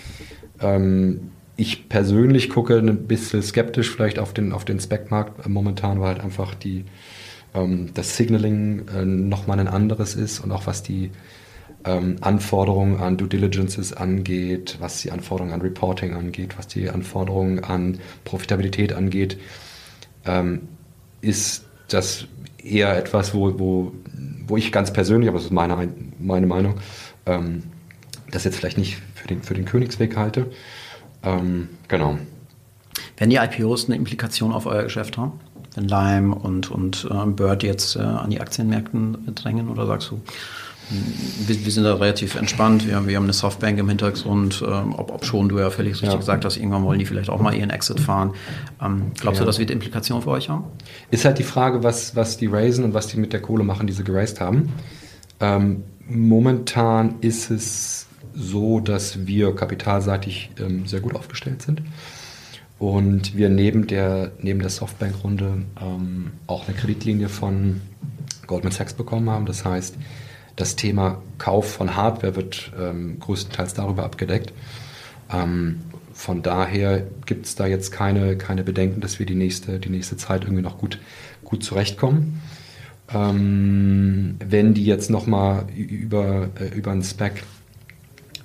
[0.60, 6.16] Ähm, ich persönlich gucke ein bisschen skeptisch vielleicht auf den, auf den Spec-Markt momentan, weil
[6.16, 6.86] halt einfach die,
[7.54, 11.12] ähm, das Signaling äh, nochmal ein anderes ist und auch was die
[11.86, 17.64] ähm, Anforderungen an Due Diligences angeht, was die Anforderungen an Reporting angeht, was die Anforderungen
[17.64, 19.38] an Profitabilität angeht,
[21.22, 22.26] ist das
[22.64, 23.92] eher etwas, wo, wo,
[24.48, 26.76] wo ich ganz persönlich, aber das ist meine, meine Meinung,
[27.26, 27.64] ähm,
[28.32, 30.48] das jetzt vielleicht nicht für den, für den Königsweg halte.
[31.24, 32.18] Ähm, genau.
[33.18, 35.40] Werden die IPOs eine Implikation auf euer Geschäft haben?
[35.76, 40.22] Wenn Lime und, und äh, Bird jetzt äh, an die Aktienmärkten drängen oder sagst du,
[41.48, 42.88] wir, wir, sind da relativ entspannt.
[42.88, 46.10] Wir, wir haben eine Softbank im Hintergrund, ähm, ob, ob, schon du ja völlig richtig
[46.10, 46.18] ja.
[46.18, 48.34] gesagt hast, irgendwann wollen die vielleicht auch mal ihren Exit fahren.
[48.82, 49.46] Ähm, glaubst ja.
[49.46, 50.66] du, das wird Implikationen für euch haben?
[51.10, 53.88] Ist halt die Frage, was, was die raisen und was die mit der Kohle machen,
[53.88, 54.74] die sie geraced haben.
[55.40, 61.82] Ähm, momentan ist es so, dass wir kapitalseitig ähm, sehr gut aufgestellt sind.
[62.80, 67.82] Und wir neben der, neben der Softbank-Runde ähm, auch eine Kreditlinie von
[68.48, 69.46] Goldman Sachs bekommen haben.
[69.46, 69.98] Das heißt,
[70.56, 74.54] das Thema Kauf von Hardware wird ähm, größtenteils darüber abgedeckt.
[75.32, 75.82] Ähm,
[76.14, 80.18] von daher gibt es da jetzt keine, keine Bedenken, dass wir die nächste, die nächste
[80.18, 81.00] Zeit irgendwie noch gut,
[81.44, 82.42] gut zurechtkommen.
[83.14, 87.44] Ähm, wenn die jetzt nochmal über, äh, über einen Spec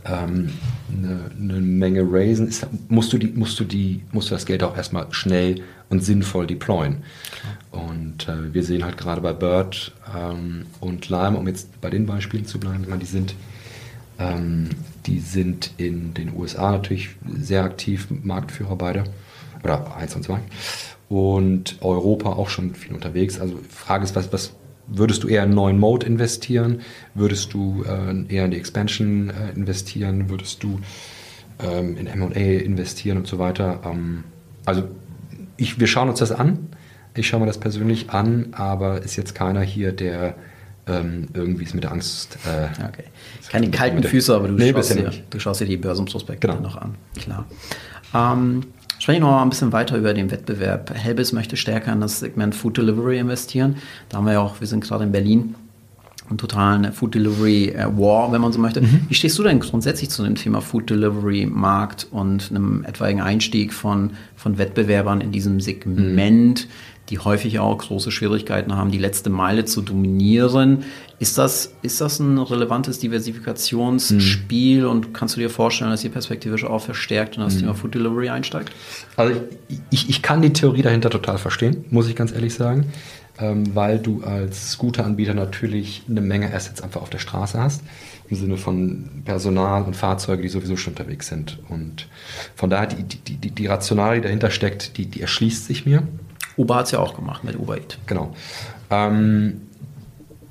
[0.06, 0.52] ähm,
[0.90, 4.62] eine, eine, Menge raisen, ist, musst, du die, musst, du die, musst du das Geld
[4.62, 6.98] auch erstmal schnell und sinnvoll deployen.
[7.70, 12.06] Und äh, wir sehen halt gerade bei Bird ähm, und Lime, um jetzt bei den
[12.06, 13.34] Beispielen zu bleiben, die sind,
[14.18, 14.70] ähm,
[15.06, 19.04] die sind in den USA natürlich sehr aktiv, Marktführer beide,
[19.62, 20.40] oder eins und zwei.
[21.08, 23.40] Und Europa auch schon viel unterwegs.
[23.40, 24.52] Also Frage ist, was, was
[24.86, 26.80] würdest du eher in einen neuen Mode investieren?
[27.14, 30.30] Würdest du äh, eher in die Expansion äh, investieren?
[30.30, 30.80] Würdest du
[31.58, 33.80] ähm, in MA investieren und so weiter?
[33.84, 34.24] Ähm,
[34.64, 34.84] also
[35.56, 36.68] ich, wir schauen uns das an.
[37.14, 40.34] Ich schaue mir das persönlich an, aber ist jetzt keiner hier, der
[40.86, 42.38] ähm, irgendwie ist mit der Angst.
[42.46, 43.04] Äh, okay.
[43.48, 46.60] Keine kalten Füße, aber du, nee, schaust dir, du, schaust dir, die Börsenprospekte genau.
[46.60, 46.94] noch an.
[47.18, 47.46] Klar.
[48.14, 48.62] Ähm,
[48.98, 50.92] Sprechen wir noch mal ein bisschen weiter über den Wettbewerb.
[50.94, 53.76] Helbis möchte stärker in das Segment Food Delivery investieren.
[54.08, 55.54] Da haben wir ja auch, wir sind gerade in Berlin,
[56.28, 58.80] einen totalen Food Delivery äh, War, wenn man so möchte.
[58.80, 59.02] Mhm.
[59.08, 63.72] Wie stehst du denn grundsätzlich zu dem Thema Food Delivery Markt und einem etwaigen Einstieg
[63.72, 66.66] von, von Wettbewerbern in diesem Segment?
[66.66, 70.84] Mhm die häufig auch große Schwierigkeiten haben, die letzte Meile zu dominieren.
[71.18, 74.90] Ist das, ist das ein relevantes Diversifikationsspiel mhm.
[74.90, 77.60] und kannst du dir vorstellen, dass ihr perspektivisch auch verstärkt in das mhm.
[77.60, 78.72] Thema Food Delivery einsteigt?
[79.16, 79.40] Also
[79.90, 82.92] ich, ich kann die Theorie dahinter total verstehen, muss ich ganz ehrlich sagen,
[83.38, 87.82] ähm, weil du als Scooter-Anbieter natürlich eine Menge Assets einfach auf der Straße hast
[88.28, 91.58] im Sinne von Personal und Fahrzeuge, die sowieso schon unterwegs sind.
[91.68, 92.08] Und
[92.54, 96.02] von daher die, die, die, die Rationale, die dahinter steckt, die, die erschließt sich mir.
[96.56, 97.98] Uber hat es ja auch gemacht mit Uber Eat.
[98.06, 98.34] Genau.
[98.90, 99.62] Ähm,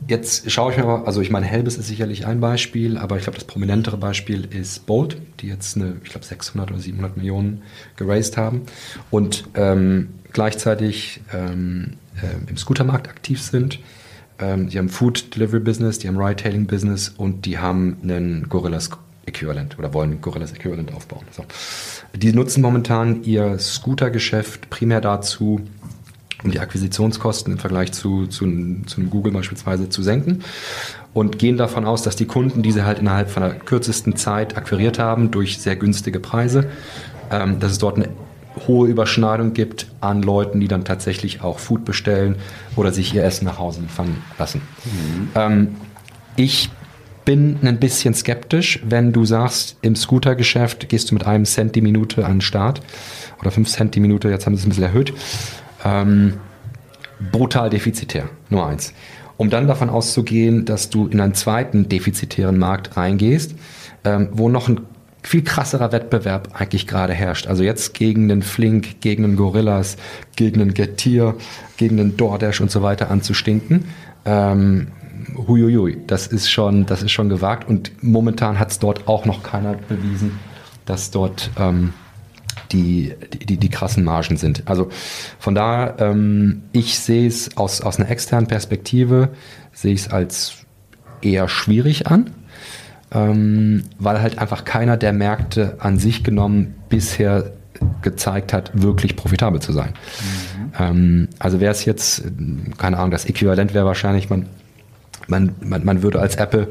[0.08, 3.24] jetzt schaue ich mir mal, also ich meine, Helbis ist sicherlich ein Beispiel, aber ich
[3.24, 7.64] glaube, das prominentere Beispiel ist Bolt, die jetzt eine, ich glaube, 600 oder 700 Millionen
[7.96, 8.64] geraced haben
[9.10, 13.80] und ähm, gleichzeitig ähm, äh, im Scootermarkt aktiv sind.
[14.40, 18.90] ähm, die haben Food Delivery Business, die haben Ride-Hailing Business und die haben einen Gorillas
[19.26, 21.26] Äquivalent oder wollen Gorillas Äquivalent aufbauen.
[21.32, 21.46] So.
[22.14, 25.62] Die nutzen momentan ihr Scooter-Geschäft primär dazu,
[26.46, 28.46] um die Akquisitionskosten im Vergleich zu, zu,
[28.86, 30.44] zu Google beispielsweise zu senken
[31.14, 35.00] und gehen davon aus, dass die Kunden diese halt innerhalb von der kürzesten Zeit akquiriert
[35.00, 36.70] haben durch sehr günstige Preise,
[37.32, 38.10] ähm, dass es dort eine
[38.68, 42.36] hohe Überschneidung gibt an Leuten, die dann tatsächlich auch Food bestellen
[42.76, 44.62] oder sich ihr Essen nach Hause liefern lassen.
[44.86, 45.30] Mhm.
[45.36, 45.76] Ähm,
[46.38, 46.70] ich
[47.26, 51.82] bin ein bisschen skeptisch, wenn du sagst, im Scootergeschäft gehst du mit einem Cent die
[51.82, 52.82] Minute an den Start
[53.42, 55.14] oder fünf Cent die Minute, jetzt haben sie es ein bisschen erhöht.
[55.86, 56.34] Ähm,
[57.32, 58.94] brutal defizitär, nur eins.
[59.38, 63.56] Um dann davon auszugehen, dass du in einen zweiten defizitären Markt reingehst,
[64.04, 64.82] ähm, wo noch ein
[65.24, 67.48] viel krasserer Wettbewerb eigentlich gerade herrscht.
[67.48, 69.98] Also jetzt gegen den Flink, gegen den Gorillas,
[70.36, 71.36] gegen den Getir,
[71.78, 73.86] gegen den DoorDash und so weiter anzustinken.
[74.26, 74.88] Ähm,
[75.36, 79.44] huiuiui, das ist schon, das ist schon gewagt und momentan hat es dort auch noch
[79.44, 80.40] keiner bewiesen,
[80.86, 81.94] dass dort ähm,
[82.72, 83.14] die,
[83.44, 84.64] die, die krassen Margen sind.
[84.66, 84.90] Also
[85.40, 89.30] von daher, ähm, ich sehe es aus, aus einer externen Perspektive,
[89.74, 90.54] sehe ich es als
[91.22, 92.32] eher schwierig an,
[93.12, 97.52] ähm, weil halt einfach keiner der Märkte an sich genommen bisher
[98.02, 99.94] gezeigt hat, wirklich profitabel zu sein.
[99.94, 100.72] Mhm.
[100.80, 102.24] Ähm, also wäre es jetzt,
[102.78, 104.48] keine Ahnung, das Äquivalent wäre wahrscheinlich, man
[105.28, 106.68] man, man, man würde als Apple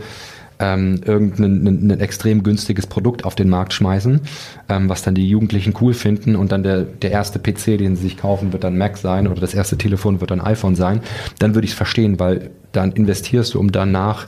[0.58, 4.20] ähm, irgendein ein, extrem günstiges Produkt auf den Markt schmeißen,
[4.68, 8.02] ähm, was dann die Jugendlichen cool finden und dann der, der erste PC, den sie
[8.02, 11.00] sich kaufen, wird dann Mac sein oder das erste Telefon wird dann iPhone sein,
[11.38, 14.26] dann würde ich es verstehen, weil dann investierst du, um danach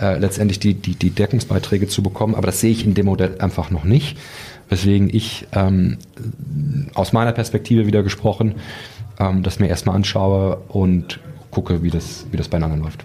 [0.00, 3.36] äh, letztendlich die, die, die Deckungsbeiträge zu bekommen, aber das sehe ich in dem Modell
[3.40, 4.18] einfach noch nicht,
[4.68, 5.98] weswegen ich ähm,
[6.94, 8.54] aus meiner Perspektive wieder gesprochen,
[9.18, 13.04] ähm, das mir erstmal anschaue und gucke, wie das, wie das beieinander läuft.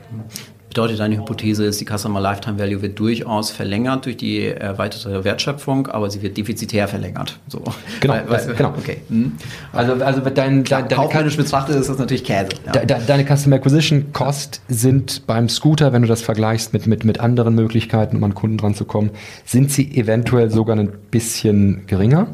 [0.69, 5.87] Bedeutet deine Hypothese ist, die Customer Lifetime Value wird durchaus verlängert durch die erweiterte Wertschöpfung,
[5.87, 7.39] aber sie wird defizitär verlängert.
[7.47, 7.63] So.
[7.99, 8.73] Genau, weil, weil, genau.
[8.77, 8.97] Okay.
[9.09, 9.31] Hm.
[9.73, 12.49] Also, also dein, Klar, dein, kaufmännisch betrachtet ist das natürlich Käse.
[12.67, 12.85] Ja.
[12.85, 17.19] De, deine Customer Acquisition Cost sind beim Scooter, wenn du das vergleichst mit, mit, mit
[17.19, 19.09] anderen Möglichkeiten, um an Kunden dran zu kommen,
[19.45, 22.27] sind sie eventuell sogar ein bisschen geringer.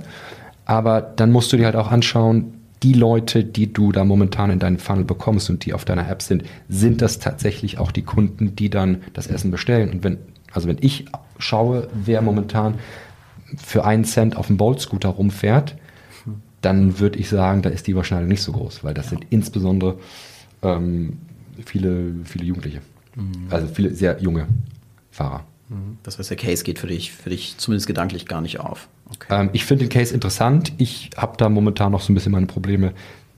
[0.66, 2.54] Aber dann musst du dir halt auch anschauen,
[2.86, 6.22] die Leute, die du da momentan in deinen Funnel bekommst und die auf deiner App
[6.22, 9.90] sind, sind das tatsächlich auch die Kunden, die dann das Essen bestellen?
[9.90, 10.20] Und wenn,
[10.52, 11.06] also wenn ich
[11.40, 12.76] schaue, wer momentan
[13.58, 15.76] für einen Cent auf dem Bolt-Scooter rumfährt,
[16.62, 19.10] dann würde ich sagen, da ist die Überschneidung nicht so groß, weil das ja.
[19.12, 19.98] sind insbesondere
[20.62, 21.18] ähm,
[21.66, 22.82] viele, viele Jugendliche.
[23.16, 23.48] Mhm.
[23.50, 24.46] Also viele sehr junge
[25.10, 25.44] Fahrer.
[25.70, 25.98] Mhm.
[26.04, 28.88] Das heißt, der Case geht für dich, für dich zumindest gedanklich gar nicht auf.
[29.14, 29.28] Okay.
[29.30, 30.74] Ähm, ich finde den Case interessant.
[30.78, 32.94] Ich habe da momentan noch so ein bisschen meine Probleme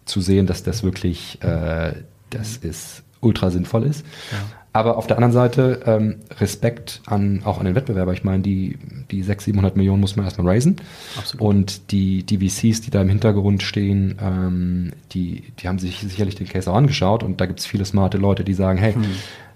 [0.06, 1.94] zu sehen, dass das wirklich, äh,
[2.30, 4.06] das ist ultra sinnvoll ist.
[4.32, 4.38] Ja.
[4.74, 8.14] Aber auf der anderen Seite ähm, Respekt an, auch an den Wettbewerber.
[8.14, 8.78] Ich meine, die,
[9.10, 10.76] die 600, 700 Millionen muss man erstmal raisen.
[11.18, 11.42] Absolut.
[11.42, 16.36] Und die, die VCs, die da im Hintergrund stehen, ähm, die, die haben sich sicherlich
[16.36, 17.24] den Case auch angeschaut.
[17.24, 19.04] Und da gibt es viele smarte Leute, die sagen, hey, hm.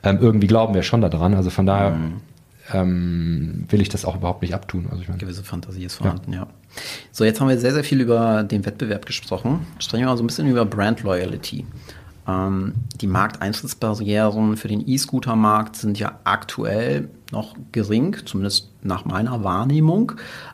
[0.04, 1.36] ähm, irgendwie glauben wir schon daran.
[1.36, 2.14] Also von daher hm
[2.74, 4.88] ähm, will ich das auch überhaupt nicht abtun.
[4.90, 6.40] Also ich meine, Gewisse Fantasie ist vorhanden, ja.
[6.40, 6.48] ja.
[7.12, 9.66] So, jetzt haben wir sehr, sehr viel über den Wettbewerb gesprochen.
[9.80, 11.66] Sprechen wir mal so ein bisschen über Brand Loyalty.
[12.28, 20.14] Ähm, die Markteintrittsbarrieren für den E-Scooter-Markt sind ja aktuell noch gering, zumindest nach meiner Wahrnehmung.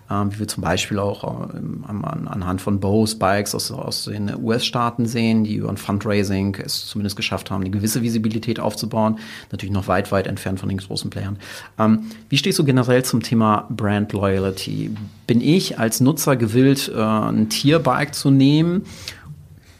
[0.10, 4.34] Ähm, wie wir zum Beispiel auch äh, an, anhand von Bose Bikes aus, aus den
[4.42, 9.20] US-Staaten sehen, die über ein Fundraising es zumindest geschafft haben, eine gewisse Visibilität aufzubauen.
[9.52, 11.38] Natürlich noch weit, weit entfernt von den großen Playern.
[11.78, 14.96] Ähm, wie stehst du generell zum Thema Brand Loyalty?
[15.26, 18.84] Bin ich als Nutzer gewillt, äh, ein Tierbike zu nehmen?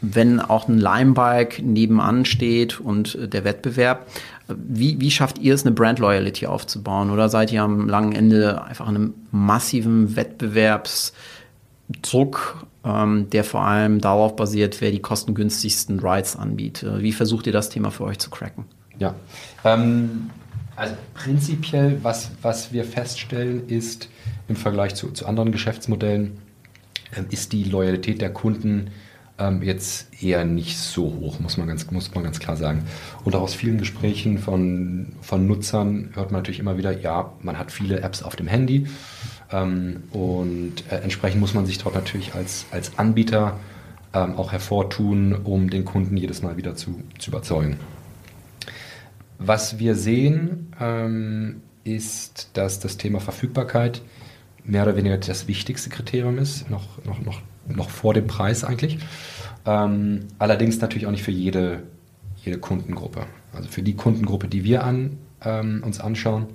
[0.00, 4.06] wenn auch ein Limebike nebenan steht und äh, der Wettbewerb.
[4.48, 7.10] Wie, wie schafft ihr es, eine Brand Loyalty aufzubauen?
[7.10, 14.00] Oder seid ihr am langen Ende einfach in einem massiven Wettbewerbsdruck, ähm, der vor allem
[14.00, 17.02] darauf basiert, wer die kostengünstigsten Rides anbietet?
[17.02, 18.64] Wie versucht ihr das Thema für euch zu cracken?
[18.98, 19.14] Ja,
[19.64, 20.30] ähm,
[20.76, 24.08] also prinzipiell, was, was wir feststellen, ist
[24.48, 26.38] im Vergleich zu, zu anderen Geschäftsmodellen,
[27.16, 28.90] ähm, ist die Loyalität der Kunden
[29.38, 32.84] ähm, jetzt eher nicht so hoch, muss man, ganz, muss man ganz klar sagen.
[33.24, 37.58] Und auch aus vielen Gesprächen von, von Nutzern hört man natürlich immer wieder, ja, man
[37.58, 38.86] hat viele Apps auf dem Handy
[39.52, 43.58] ähm, und äh, entsprechend muss man sich dort natürlich als, als Anbieter
[44.12, 47.78] ähm, auch hervortun, um den Kunden jedes Mal wieder zu, zu überzeugen.
[49.38, 54.02] Was wir sehen, ähm, ist, dass das Thema Verfügbarkeit
[54.64, 58.98] mehr oder weniger das wichtigste Kriterium ist, noch, noch, noch noch vor dem Preis eigentlich.
[59.66, 61.82] Ähm, allerdings natürlich auch nicht für jede
[62.44, 63.26] jede Kundengruppe.
[63.52, 66.46] Also für die Kundengruppe, die wir an, ähm, uns anschauen,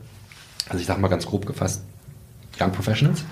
[0.68, 1.84] also ich sage mal ganz grob gefasst,
[2.60, 3.24] Young Professionals,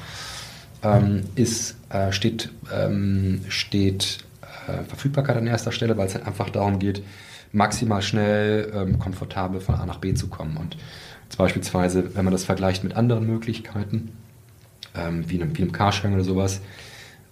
[0.83, 4.19] ähm, ist, äh, steht, ähm, steht
[4.67, 7.03] äh, Verfügbarkeit an erster Stelle, weil es halt einfach darum geht,
[7.51, 10.57] maximal schnell, ähm, komfortabel von A nach B zu kommen.
[10.57, 10.77] Und
[11.37, 14.11] beispielsweise, wenn man das vergleicht mit anderen Möglichkeiten,
[14.95, 16.61] ähm, wie, einem, wie einem Carsharing oder sowas,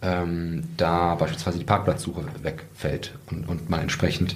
[0.01, 4.35] ähm, da beispielsweise die Parkplatzsuche wegfällt und, und man entsprechend,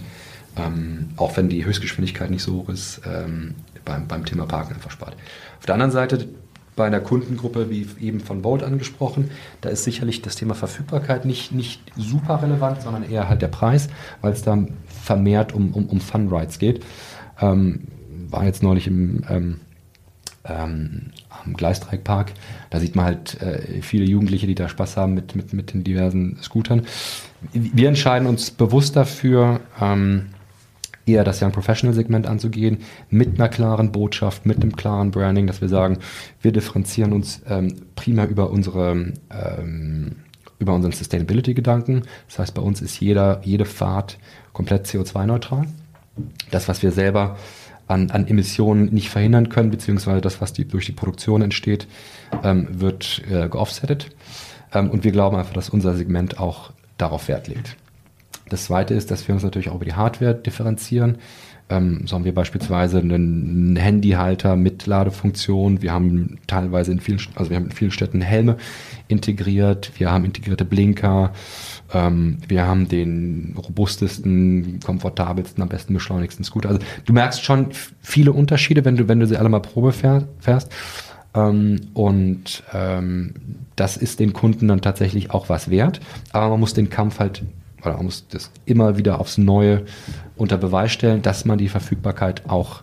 [0.57, 4.91] ähm, auch wenn die Höchstgeschwindigkeit nicht so hoch ist, ähm, beim, beim Thema Parken einfach
[4.91, 5.15] spart.
[5.59, 6.27] Auf der anderen Seite
[6.75, 9.29] bei einer Kundengruppe, wie eben von Bolt angesprochen,
[9.61, 13.89] da ist sicherlich das Thema Verfügbarkeit nicht, nicht super relevant, sondern eher halt der Preis,
[14.21, 16.83] weil es da vermehrt um, um, um Fun Rides geht.
[17.39, 17.87] Ähm,
[18.29, 19.59] war jetzt neulich im, ähm,
[20.45, 21.11] ähm,
[21.45, 22.33] am Gleisdreieckpark.
[22.69, 25.83] Da sieht man halt äh, viele Jugendliche, die da Spaß haben mit, mit, mit den
[25.83, 26.83] diversen Scootern.
[27.51, 30.29] Wir entscheiden uns bewusst dafür, ähm,
[31.05, 32.79] eher das Young Professional Segment anzugehen,
[33.09, 35.97] mit einer klaren Botschaft, mit einem klaren Branding, dass wir sagen,
[36.41, 40.15] wir differenzieren uns ähm, primär über unsere ähm,
[40.59, 42.03] über unseren Sustainability-Gedanken.
[42.27, 44.17] Das heißt, bei uns ist jeder, jede Fahrt
[44.53, 45.67] komplett CO2-neutral.
[46.51, 47.37] Das, was wir selber
[47.87, 51.87] an, an, Emissionen nicht verhindern können, beziehungsweise das, was die, durch die Produktion entsteht,
[52.43, 54.09] ähm, wird äh, geoffsettet.
[54.73, 57.75] Ähm, und wir glauben einfach, dass unser Segment auch darauf Wert legt.
[58.49, 61.17] Das zweite ist, dass wir uns natürlich auch über die Hardware differenzieren.
[61.69, 65.81] Ähm, so haben wir beispielsweise einen Handyhalter mit Ladefunktion.
[65.81, 68.57] Wir haben teilweise in vielen, also wir haben in vielen Städten Helme
[69.07, 69.91] integriert.
[69.97, 71.31] Wir haben integrierte Blinker.
[71.93, 76.69] Ähm, wir haben den robustesten, komfortabelsten, am besten beschleunigsten Scooter.
[76.69, 77.67] Also du merkst schon
[78.01, 80.71] viele Unterschiede, wenn du, wenn du sie alle mal Probe fährst.
[81.35, 83.33] Ähm, und ähm,
[83.75, 85.99] das ist den Kunden dann tatsächlich auch was wert.
[86.31, 87.43] Aber man muss den Kampf halt
[87.83, 89.83] oder man muss das immer wieder aufs Neue
[90.35, 92.81] unter Beweis stellen, dass man die Verfügbarkeit auch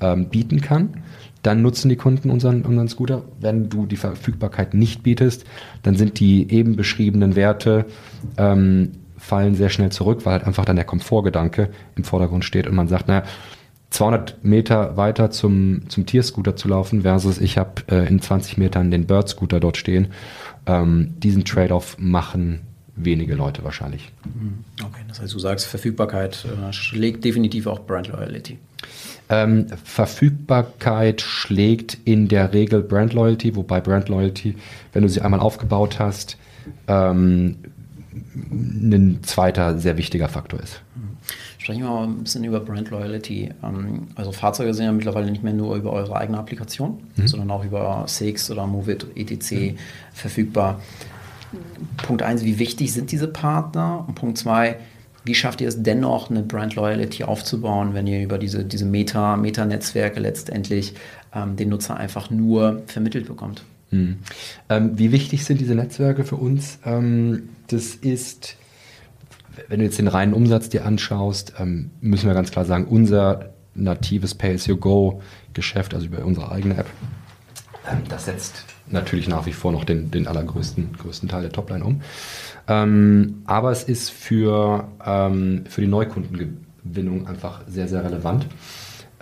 [0.00, 1.02] ähm, bieten kann.
[1.42, 3.22] Dann nutzen die Kunden unseren, unseren Scooter.
[3.40, 5.44] Wenn du die Verfügbarkeit nicht bietest,
[5.82, 7.86] dann sind die eben beschriebenen Werte
[8.36, 12.74] ähm, fallen sehr schnell zurück, weil halt einfach dann der Komfortgedanke im Vordergrund steht und
[12.74, 13.22] man sagt, naja,
[13.90, 18.90] 200 Meter weiter zum, zum Tierscooter zu laufen versus ich habe äh, in 20 Metern
[18.90, 20.08] den Bird-Scooter dort stehen.
[20.66, 22.60] Ähm, diesen Trade-off machen
[22.94, 24.12] wenige Leute wahrscheinlich.
[24.24, 24.64] Mhm.
[24.84, 28.58] Okay, das heißt, du sagst, Verfügbarkeit äh, schlägt definitiv auch Brand Loyalty.
[29.30, 34.56] Ähm, Verfügbarkeit schlägt in der Regel Brand Loyalty, wobei Brand Loyalty,
[34.92, 36.36] wenn du sie einmal aufgebaut hast,
[36.88, 37.56] ähm,
[38.50, 40.82] ein zweiter sehr wichtiger Faktor ist.
[41.58, 43.50] Sprechen wir mal ein bisschen über Brand Loyalty.
[43.62, 47.28] Ähm, also Fahrzeuge sind ja mittlerweile nicht mehr nur über eure eigene Applikation, mhm.
[47.28, 49.52] sondern auch über Six oder Movit, etc.
[49.52, 49.76] Mhm.
[50.12, 50.80] verfügbar.
[51.98, 54.04] Punkt eins, wie wichtig sind diese Partner?
[54.08, 54.76] Und Punkt zwei,
[55.24, 59.36] wie schafft ihr es dennoch, eine Brand Loyalty aufzubauen, wenn ihr über diese, diese Meta,
[59.36, 60.94] Meta-Netzwerke letztendlich
[61.34, 63.64] ähm, den Nutzer einfach nur vermittelt bekommt?
[63.90, 64.18] Hm.
[64.68, 66.78] Ähm, wie wichtig sind diese Netzwerke für uns?
[66.84, 68.56] Ähm, das ist,
[69.68, 73.50] wenn du jetzt den reinen Umsatz dir anschaust, ähm, müssen wir ganz klar sagen, unser
[73.74, 76.86] natives Pay-as-you-go-Geschäft, also über unsere eigene App,
[77.90, 81.84] ähm, das setzt natürlich nach wie vor noch den, den allergrößten größten Teil der Topline
[81.84, 82.00] um.
[82.68, 88.46] Ähm, aber es ist für, ähm, für die Neukundengewinnung einfach sehr, sehr relevant.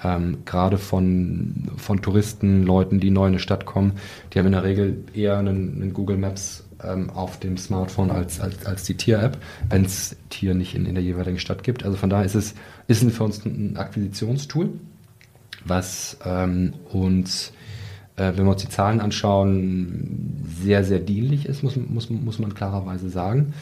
[0.03, 3.95] Ähm, gerade von, von Touristen, Leuten, die neu in eine Stadt kommen,
[4.33, 8.41] die haben in der Regel eher einen, einen Google Maps ähm, auf dem Smartphone als,
[8.41, 9.39] als, als die Tier-App,
[9.71, 11.85] wenn es Tier nicht in, in der jeweiligen Stadt gibt.
[11.85, 12.55] Also von daher ist es
[12.87, 14.71] ist für uns ein Akquisitionstool,
[15.65, 17.53] was ähm, uns
[18.19, 22.55] äh, wenn wir uns die Zahlen anschauen, sehr, sehr dienlich ist, muss, muss, muss man
[22.55, 23.55] klarerweise sagen.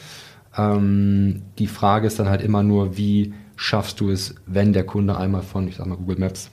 [0.57, 5.17] Ähm, die Frage ist dann halt immer nur, wie schaffst du es, wenn der Kunde
[5.17, 6.49] einmal von, ich sag mal, Google Maps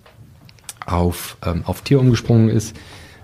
[0.86, 2.76] auf, ähm, auf Tier umgesprungen ist,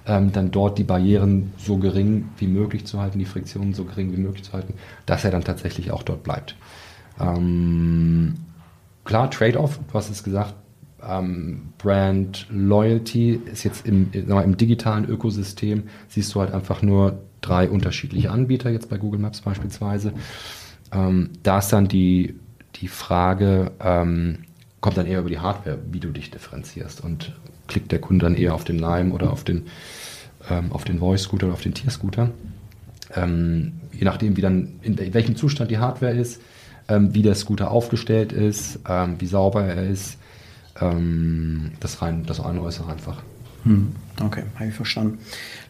[0.06, 4.12] ähm, dann dort die Barrieren so gering wie möglich zu halten, die Friktionen so gering
[4.12, 6.56] wie möglich zu halten, dass er dann tatsächlich auch dort bleibt.
[7.20, 8.34] Ähm,
[9.04, 10.54] klar, Trade-off, du hast es gesagt,
[11.06, 17.20] ähm, Brand Loyalty ist jetzt im, mal, im digitalen Ökosystem, siehst du halt einfach nur
[17.40, 20.12] drei unterschiedliche Anbieter, jetzt bei Google Maps beispielsweise.
[20.92, 22.34] Ähm, da ist dann die,
[22.76, 24.38] die Frage, ähm,
[24.80, 27.34] kommt dann eher über die Hardware, wie du dich differenzierst und
[27.66, 29.66] klickt der Kunde dann eher auf den Lime oder auf den,
[30.50, 32.30] ähm, auf den Voice-Scooter oder auf den Tier-Scooter.
[33.14, 36.40] Ähm, je nachdem, wie dann, in welchem Zustand die Hardware ist,
[36.88, 38.80] ähm, wie der Scooter aufgestellt ist,
[39.18, 40.18] wie sauber er ist,
[40.80, 43.22] ähm, das rein, das äußere einfach.
[43.64, 43.94] Hm.
[44.22, 45.18] Okay, habe ich verstanden.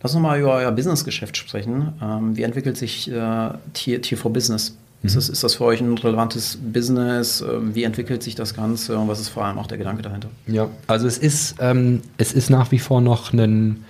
[0.03, 1.93] Lass uns mal über euer Businessgeschäft sprechen.
[2.03, 5.81] Ähm, wie entwickelt sich äh, Tier, Tier for Business Ist, das, ist das für euch
[5.81, 7.41] ein relevantes Business?
[7.41, 10.29] Ähm, wie entwickelt sich das Ganze und was ist vor allem auch der Gedanke dahinter?
[10.47, 13.85] Ja, also es ist, ähm, es ist nach wie vor noch ein,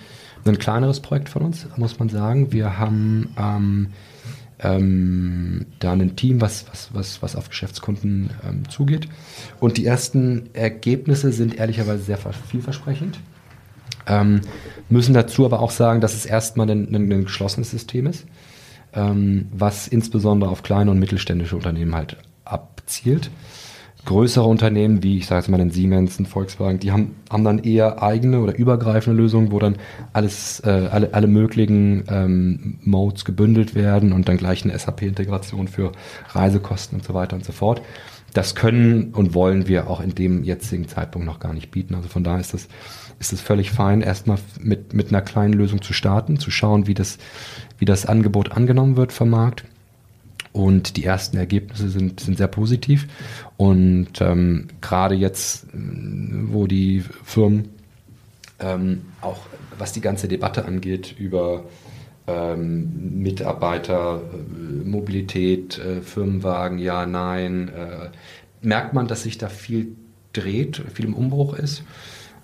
[0.45, 2.53] ein kleineres Projekt von uns, muss man sagen.
[2.53, 3.89] Wir haben ähm,
[4.63, 9.09] ähm, da ein Team, was, was, was, was auf Geschäftskunden ähm, zugeht.
[9.59, 13.19] Und die ersten Ergebnisse sind ehrlicherweise sehr vielversprechend.
[14.07, 14.41] Ähm,
[14.89, 18.27] müssen dazu aber auch sagen, dass es erstmal ein, ein, ein geschlossenes System ist
[18.93, 23.31] ähm, was insbesondere auf kleine und mittelständische Unternehmen halt abzielt.
[24.05, 27.59] Größere Unternehmen, wie ich sage jetzt mal den Siemens, den Volkswagen, die haben, haben dann
[27.59, 29.77] eher eigene oder übergreifende Lösungen, wo dann
[30.13, 35.93] alles, äh, alle, alle möglichen ähm, Modes gebündelt werden und dann gleich eine SAP-Integration für
[36.31, 37.83] Reisekosten und so weiter und so fort.
[38.33, 41.95] Das können und wollen wir auch in dem jetzigen Zeitpunkt noch gar nicht bieten.
[41.95, 42.69] Also von daher ist das
[43.21, 46.95] ist es völlig fein, erstmal mit, mit einer kleinen Lösung zu starten, zu schauen, wie
[46.95, 47.19] das,
[47.79, 49.65] wie das Angebot angenommen wird vom Markt.
[50.53, 53.07] Und die ersten Ergebnisse sind, sind sehr positiv.
[53.57, 57.69] Und ähm, gerade jetzt, wo die Firmen
[58.59, 59.47] ähm, auch,
[59.79, 61.65] was die ganze Debatte angeht, über
[62.27, 68.11] ähm, Mitarbeiter, äh, Mobilität, äh, Firmenwagen, ja, nein, äh,
[68.63, 69.97] merkt man, dass sich da viel
[70.33, 71.83] dreht, viel im Umbruch ist.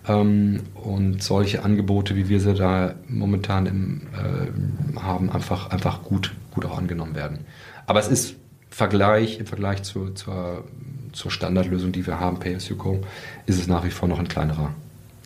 [0.09, 6.33] Ähm, und solche Angebote, wie wir sie da momentan im, äh, haben, einfach, einfach gut,
[6.53, 7.41] gut auch angenommen werden.
[7.87, 8.37] Aber es ist
[8.71, 10.65] Vergleich, im Vergleich zu, zur,
[11.13, 13.01] zur Standardlösung, die wir haben, Pay-as-you-go,
[13.47, 14.71] ist es nach wie vor noch ein kleinerer,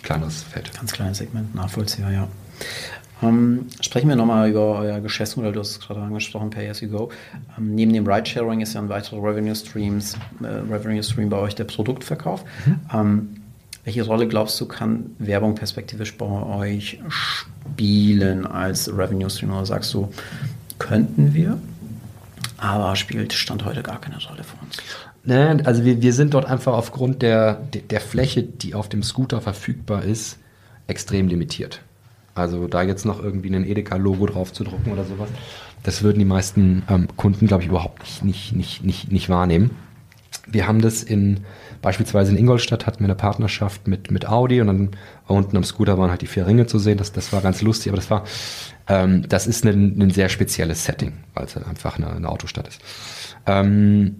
[0.02, 0.72] kleineres Feld.
[0.74, 2.28] Ganz kleines Segment, nachvollziehbar, ja.
[3.22, 7.10] Ähm, sprechen wir nochmal über euer Geschäftsmodell, du hast es gerade angesprochen, Pay-as-you-go.
[7.58, 11.54] Ähm, neben dem Ride-Sharing ist ja ein weiterer Revenue, Streams, äh, Revenue Stream bei euch
[11.54, 12.44] der Produktverkauf.
[12.64, 12.80] Mhm.
[12.94, 13.36] Ähm,
[13.90, 19.50] welche Rolle glaubst du, kann Werbung perspektivisch bei euch spielen als Revenue Stream?
[19.50, 20.08] Oder sagst du,
[20.78, 21.58] könnten wir,
[22.56, 24.76] aber spielt Stand heute gar keine Rolle für uns?
[25.24, 27.54] Nee, also wir, wir sind dort einfach aufgrund der,
[27.90, 30.38] der Fläche, die auf dem Scooter verfügbar ist,
[30.86, 31.80] extrem limitiert.
[32.36, 35.30] Also da jetzt noch irgendwie ein Edeka-Logo drauf zu drucken oder sowas,
[35.82, 39.72] das würden die meisten ähm, Kunden, glaube ich, überhaupt nicht, nicht, nicht, nicht, nicht wahrnehmen.
[40.46, 41.40] Wir haben das in
[41.82, 44.90] Beispielsweise in Ingolstadt hatten wir eine Partnerschaft mit, mit Audi und dann
[45.26, 46.98] unten am Scooter waren halt die vier Ringe zu sehen.
[46.98, 48.24] Das, das war ganz lustig, aber das war,
[48.88, 52.68] ähm, das ist ein, ein sehr spezielles Setting, weil es halt einfach eine, eine Autostadt
[52.68, 52.80] ist.
[53.46, 54.16] Ähm,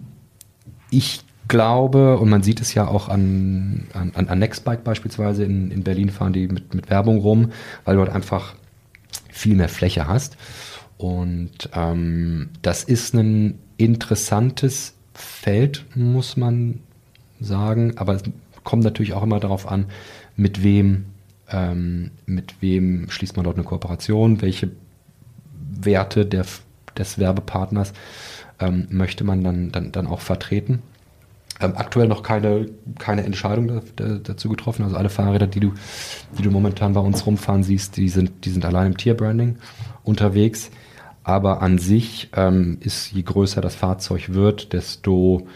[0.90, 5.82] ich glaube, und man sieht es ja auch an, an, an Nextbike beispielsweise, in, in
[5.82, 7.52] Berlin fahren die mit, mit Werbung rum,
[7.84, 8.54] weil du halt einfach
[9.30, 10.36] viel mehr Fläche hast.
[10.96, 16.80] Und ähm, das ist ein interessantes Feld, muss man
[17.41, 18.22] sagen, aber es
[18.64, 19.86] kommt natürlich auch immer darauf an,
[20.36, 21.07] mit wem,
[21.51, 24.70] ähm, mit wem schließt man dort eine Kooperation, welche
[25.70, 26.45] Werte der,
[26.97, 27.93] des Werbepartners
[28.59, 30.82] ähm, möchte man dann, dann, dann auch vertreten.
[31.61, 32.66] Ähm, aktuell noch keine,
[32.99, 34.84] keine Entscheidung da, da, dazu getroffen.
[34.84, 35.74] Also alle Fahrräder, die du,
[36.38, 39.57] die du momentan bei uns rumfahren siehst, die sind, die sind allein im Tierbranding
[40.03, 40.70] unterwegs.
[41.22, 45.47] Aber an sich ähm, ist, je größer das Fahrzeug wird, desto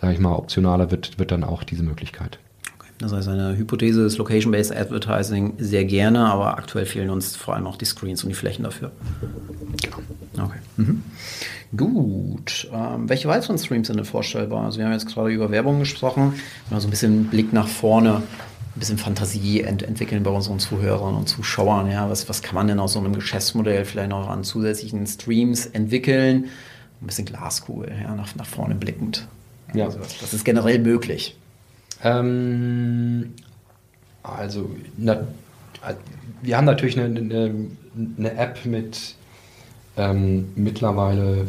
[0.00, 2.38] sage ich mal, optionaler wird, wird dann auch diese Möglichkeit.
[2.78, 2.90] Okay.
[2.98, 7.66] Das heißt, eine Hypothese ist Location-Based Advertising sehr gerne, aber aktuell fehlen uns vor allem
[7.66, 8.92] auch die Screens und die Flächen dafür.
[9.82, 10.46] Genau.
[10.46, 10.58] Okay.
[10.76, 11.02] Mhm.
[11.76, 12.68] Gut.
[12.72, 14.64] Ähm, welche weiteren Streams sind denn vorstellbar?
[14.64, 16.34] Also wir haben jetzt gerade über Werbung gesprochen,
[16.68, 21.14] mal so ein bisschen Blick nach vorne, ein bisschen Fantasie ent entwickeln bei unseren Zuhörern
[21.14, 21.88] und Zuschauern.
[21.90, 25.66] Ja, was, was kann man denn aus so einem Geschäftsmodell vielleicht noch an zusätzlichen Streams
[25.66, 26.46] entwickeln?
[27.00, 29.28] Ein bisschen Glaskugel, ja, nach, nach vorne blickend.
[29.74, 29.86] Ja.
[29.86, 31.36] Also, das ist generell möglich.
[32.02, 33.34] Ähm,
[34.22, 35.26] also, na,
[36.42, 37.54] wir haben natürlich eine, eine,
[38.18, 39.14] eine App mit
[39.96, 41.46] ähm, mittlerweile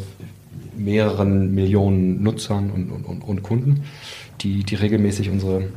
[0.76, 3.84] mehreren Millionen Nutzern und, und, und, Kunden,
[4.40, 5.68] die, die regelmäßig unsere,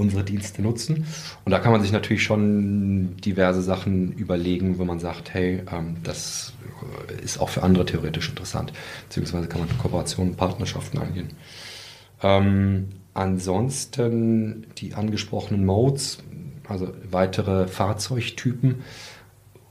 [0.00, 1.04] unsere Dienste nutzen.
[1.44, 5.96] Und da kann man sich natürlich schon diverse Sachen überlegen, wo man sagt, hey, ähm,
[6.02, 6.52] das
[7.22, 8.72] ist auch für andere theoretisch interessant.
[9.08, 11.28] Beziehungsweise kann man Kooperationen, Partnerschaften eingehen.
[12.22, 16.18] Ähm, ansonsten die angesprochenen Modes,
[16.68, 18.76] also weitere Fahrzeugtypen.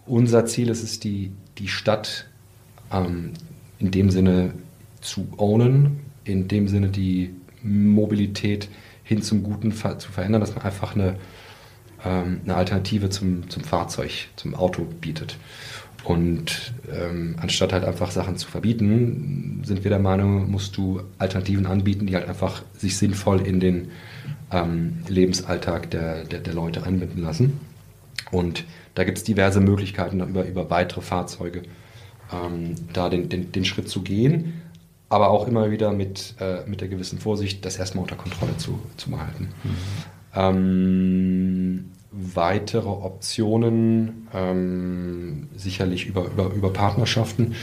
[0.06, 2.28] Unser Ziel ist es, die, die Stadt
[2.92, 3.32] ähm,
[3.80, 4.54] in dem Sinne
[5.02, 8.70] zu ownen, in dem Sinne die Mobilität
[9.10, 11.16] hin zum Guten zu verändern, dass man einfach eine,
[12.06, 15.36] ähm, eine Alternative zum, zum Fahrzeug, zum Auto bietet.
[16.04, 21.66] Und ähm, anstatt halt einfach Sachen zu verbieten, sind wir der Meinung, musst du Alternativen
[21.66, 23.88] anbieten, die halt einfach sich sinnvoll in den
[24.52, 27.60] ähm, Lebensalltag der, der, der, Leute einbinden lassen.
[28.30, 31.64] Und da gibt es diverse Möglichkeiten, über, über weitere Fahrzeuge
[32.32, 34.62] ähm, da den, den, den Schritt zu gehen.
[35.10, 38.80] Aber auch immer wieder mit, äh, mit der gewissen Vorsicht, das erstmal unter Kontrolle zu,
[38.98, 39.50] zu behalten.
[39.64, 39.70] Mhm.
[40.36, 47.56] Ähm, weitere Optionen, ähm, sicherlich über, über, über Partnerschaften,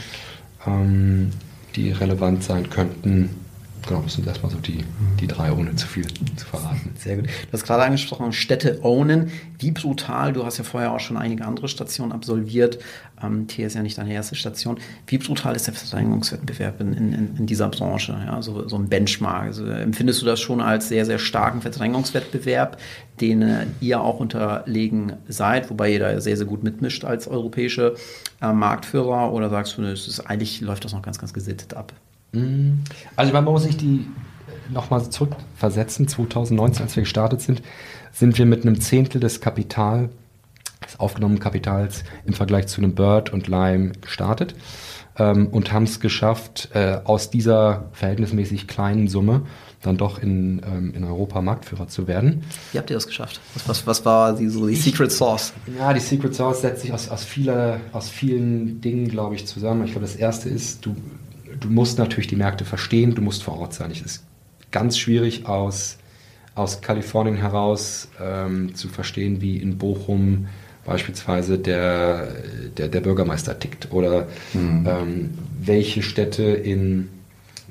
[0.65, 1.31] ähm,
[1.75, 3.46] die relevant sein könnten
[3.87, 4.83] Genau, das sind erstmal so die,
[5.21, 6.91] die drei, ohne zu viel zu verraten.
[6.97, 7.25] Sehr gut.
[7.27, 9.31] Du hast gerade angesprochen, Städte ownen.
[9.59, 12.79] Wie brutal, du hast ja vorher auch schon einige andere Stationen absolviert.
[13.23, 14.77] Ähm, T ist ja nicht deine erste Station.
[15.07, 18.17] Wie brutal ist der Verdrängungswettbewerb in, in, in dieser Branche?
[18.25, 19.45] Ja, so, so ein Benchmark.
[19.45, 22.77] Also, empfindest du das schon als sehr, sehr starken Verdrängungswettbewerb,
[23.21, 27.95] den äh, ihr auch unterlegen seid, wobei ihr da sehr, sehr gut mitmischt als europäische
[28.41, 29.31] äh, Marktführer?
[29.31, 31.93] Oder sagst du, es ist, eigentlich läuft das noch ganz, ganz gesittet ab?
[33.15, 34.05] Also man muss sich die
[34.69, 36.07] nochmal zurückversetzen.
[36.07, 37.61] 2019, als wir gestartet sind,
[38.11, 40.09] sind wir mit einem Zehntel des Kapital,
[40.85, 44.55] des aufgenommenen Kapitals im Vergleich zu einem Bird und Lime gestartet
[45.17, 49.43] ähm, und haben es geschafft, äh, aus dieser verhältnismäßig kleinen Summe
[49.81, 52.43] dann doch in, ähm, in Europa Marktführer zu werden.
[52.71, 53.39] Wie habt ihr das geschafft?
[53.53, 55.53] Was, was, was war die, so die Secret Sauce?
[55.77, 59.85] Ja, die Secret Sauce setzt sich aus, aus, vieler, aus vielen Dingen, glaube ich, zusammen.
[59.85, 60.95] Ich glaube, das erste ist, du
[61.59, 63.91] du musst natürlich die Märkte verstehen, du musst vor Ort sein.
[63.91, 64.23] Es ist
[64.71, 65.97] ganz schwierig aus,
[66.55, 70.47] aus Kalifornien heraus ähm, zu verstehen, wie in Bochum
[70.85, 72.27] beispielsweise der,
[72.77, 74.87] der, der Bürgermeister tickt oder mhm.
[74.87, 75.29] ähm,
[75.59, 77.09] welche Städte in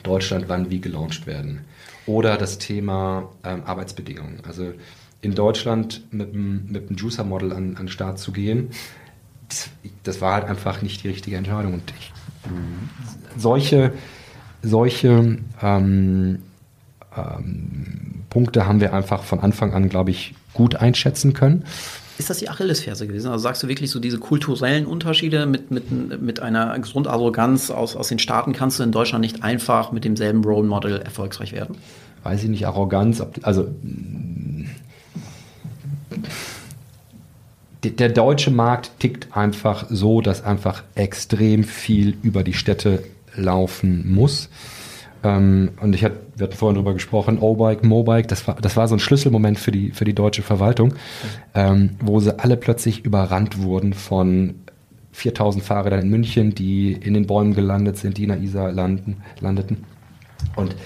[0.02, 1.60] Deutschland wann wie gelauncht werden.
[2.04, 4.40] Oder das Thema ähm, Arbeitsbedingungen.
[4.46, 4.72] Also
[5.22, 8.68] in Deutschland mit dem, mit dem Juicer-Model an, an den Start zu gehen,
[9.48, 9.70] das,
[10.02, 11.74] das, war halt einfach nicht die richtige Entscheidung.
[11.74, 12.12] Und ich
[13.36, 13.92] solche,
[14.62, 16.38] solche ähm,
[17.16, 21.64] ähm, Punkte haben wir einfach von Anfang an, glaube ich, gut einschätzen können.
[22.18, 23.28] Ist das die Achillesferse gewesen?
[23.28, 28.08] Also sagst du wirklich so diese kulturellen Unterschiede mit, mit, mit einer Grundarroganz aus, aus
[28.08, 31.76] den Staaten kannst du in Deutschland nicht einfach mit demselben Role Model erfolgreich werden?
[32.22, 33.68] Weiß ich nicht, Arroganz, also
[37.84, 43.04] der deutsche Markt tickt einfach so, dass einfach extrem viel über die Städte
[43.36, 44.48] laufen muss.
[45.22, 48.88] Ähm, und ich hatte, wir hatten vorhin darüber gesprochen, O-Bike, Mobike, das war, das war
[48.88, 50.94] so ein Schlüsselmoment für die, für die deutsche Verwaltung,
[51.54, 54.56] ähm, wo sie alle plötzlich überrannt wurden von
[55.12, 59.22] 4000 Fahrrädern in München, die in den Bäumen gelandet sind, die in der Isar landen,
[59.40, 59.84] landeten.
[60.54, 60.76] Und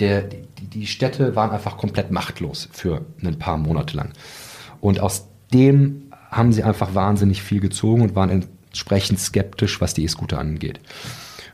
[0.00, 4.12] der, die, die Städte waren einfach komplett machtlos für ein paar Monate lang.
[4.80, 10.04] Und aus dem haben sie einfach wahnsinnig viel gezogen und waren entsprechend skeptisch, was die
[10.04, 10.80] E-Scooter angeht.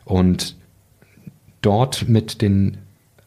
[0.05, 0.57] Und
[1.63, 2.79] dort mit den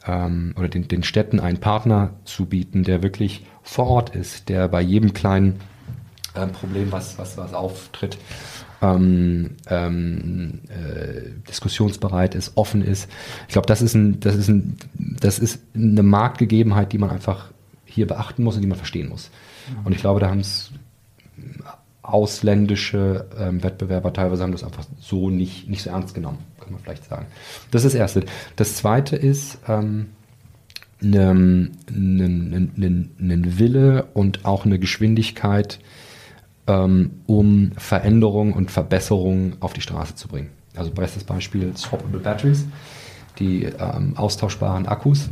[0.05, 4.67] ähm, oder den, den Städten einen Partner zu bieten, der wirklich vor Ort ist, der
[4.67, 5.59] bei jedem kleinen
[6.35, 8.17] ähm, Problem, was, was, was auftritt,
[8.81, 13.09] ähm, ähm, äh, diskussionsbereit ist, offen ist.
[13.47, 17.49] Ich glaube, das ist ein, das ist ein, das ist eine Marktgegebenheit, die man einfach
[17.85, 19.31] hier beachten muss und die man verstehen muss.
[19.83, 20.71] Und ich glaube, da haben es
[22.01, 26.37] ausländische ähm, Wettbewerber teilweise haben das einfach so nicht, nicht so ernst genommen,
[26.67, 27.25] kann man vielleicht sagen.
[27.71, 28.25] Das ist das Erste.
[28.55, 30.07] Das Zweite ist ähm,
[31.01, 35.79] ein ne, Wille und auch eine Geschwindigkeit,
[36.67, 40.49] ähm, um Veränderungen und Verbesserungen auf die Straße zu bringen.
[40.75, 42.65] Also bestes Beispiel Swappable Batteries,
[43.39, 45.29] die ähm, austauschbaren Akkus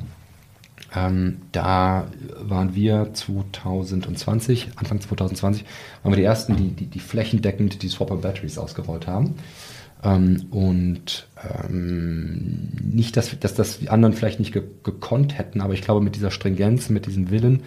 [0.96, 2.08] ähm, da
[2.40, 5.66] waren wir 2020, Anfang 2020,
[6.04, 9.36] waren wir die ersten, die, die, die flächendeckend die Swapper Batteries ausgerollt haben.
[10.04, 11.28] Ähm, und
[11.70, 16.02] ähm, nicht, dass, dass das die anderen vielleicht nicht ge gekonnt hätten, aber ich glaube,
[16.02, 17.64] mit dieser Stringenz, mit diesem Willen,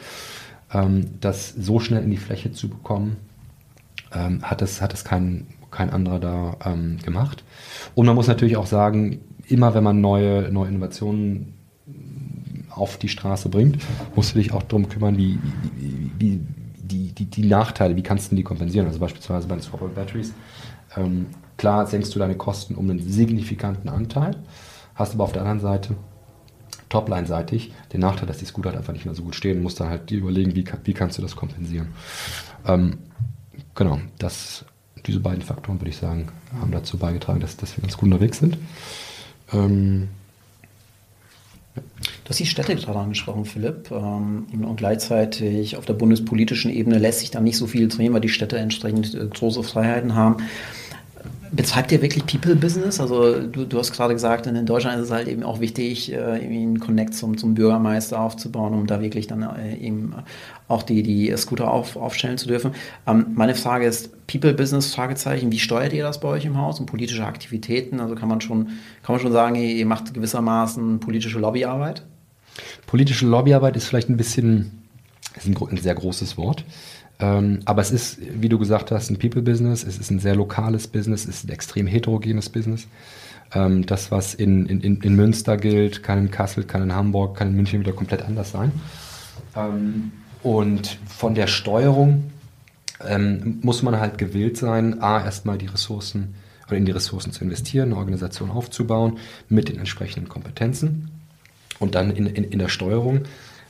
[0.72, 3.16] ähm, das so schnell in die Fläche zu bekommen,
[4.12, 7.44] ähm, hat es, hat es kein, kein anderer da ähm, gemacht.
[7.94, 11.54] Und man muss natürlich auch sagen, immer wenn man neue, neue Innovationen
[12.70, 13.78] auf die Straße bringt,
[14.14, 15.38] musst du dich auch darum kümmern, wie,
[15.76, 16.40] wie, wie
[16.76, 18.86] die, die, die, Nachteile, wie kannst du die kompensieren?
[18.86, 20.32] Also beispielsweise bei den Swappable Batteries.
[21.58, 24.36] Klar senkst du deine Kosten um einen signifikanten Anteil,
[24.94, 25.94] hast aber auf der anderen Seite
[26.88, 29.90] Topline-seitig den Nachteil, dass die Scooter halt einfach nicht mehr so gut stehen, musst dann
[29.90, 31.88] halt dir überlegen, wie, wie kannst du das kompensieren.
[32.66, 32.98] Ähm,
[33.74, 34.64] genau, das,
[35.06, 36.28] diese beiden Faktoren, würde ich sagen,
[36.58, 38.56] haben dazu beigetragen, dass, dass wir ganz gut unterwegs sind.
[39.52, 40.08] Ähm,
[42.24, 43.90] Du hast die Städte gerade angesprochen, Philipp.
[43.90, 48.20] Ähm, und gleichzeitig auf der bundespolitischen Ebene lässt sich da nicht so viel drehen, weil
[48.20, 50.38] die Städte entsprechend äh, große Freiheiten haben.
[51.50, 53.00] Betreibt ihr wirklich People-Business?
[53.00, 56.14] Also du, du, hast gerade gesagt, in Deutschland ist es halt eben auch wichtig, äh,
[56.14, 60.14] irgendwie einen Connect zum, zum Bürgermeister aufzubauen, um da wirklich dann äh, eben
[60.68, 62.72] auch die, die Scooter auf, aufstellen zu dürfen.
[63.06, 65.50] Ähm, meine Frage ist, People-Business, Fragezeichen.
[65.50, 67.98] Wie steuert ihr das bei euch im Haus und politische Aktivitäten?
[68.00, 68.66] Also kann man schon,
[69.02, 72.04] kann man schon sagen, ihr macht gewissermaßen politische Lobbyarbeit?
[72.86, 74.82] Politische Lobbyarbeit ist vielleicht ein bisschen,
[75.34, 76.64] ist ein, ein sehr großes Wort.
[77.20, 80.86] Ähm, aber es ist, wie du gesagt hast, ein People-Business, es ist ein sehr lokales
[80.86, 82.86] Business, es ist ein extrem heterogenes Business.
[83.52, 87.48] Ähm, das, was in, in, in Münster gilt, kann in Kassel, kann in Hamburg, kann
[87.48, 88.72] in München wieder komplett anders sein.
[89.56, 90.12] Ähm,
[90.42, 92.30] und von der Steuerung
[93.04, 96.34] ähm, muss man halt gewillt sein, A, erstmal die Ressourcen
[96.66, 101.10] oder in die Ressourcen zu investieren, eine Organisation aufzubauen mit den entsprechenden Kompetenzen.
[101.78, 103.22] Und dann in, in, in der Steuerung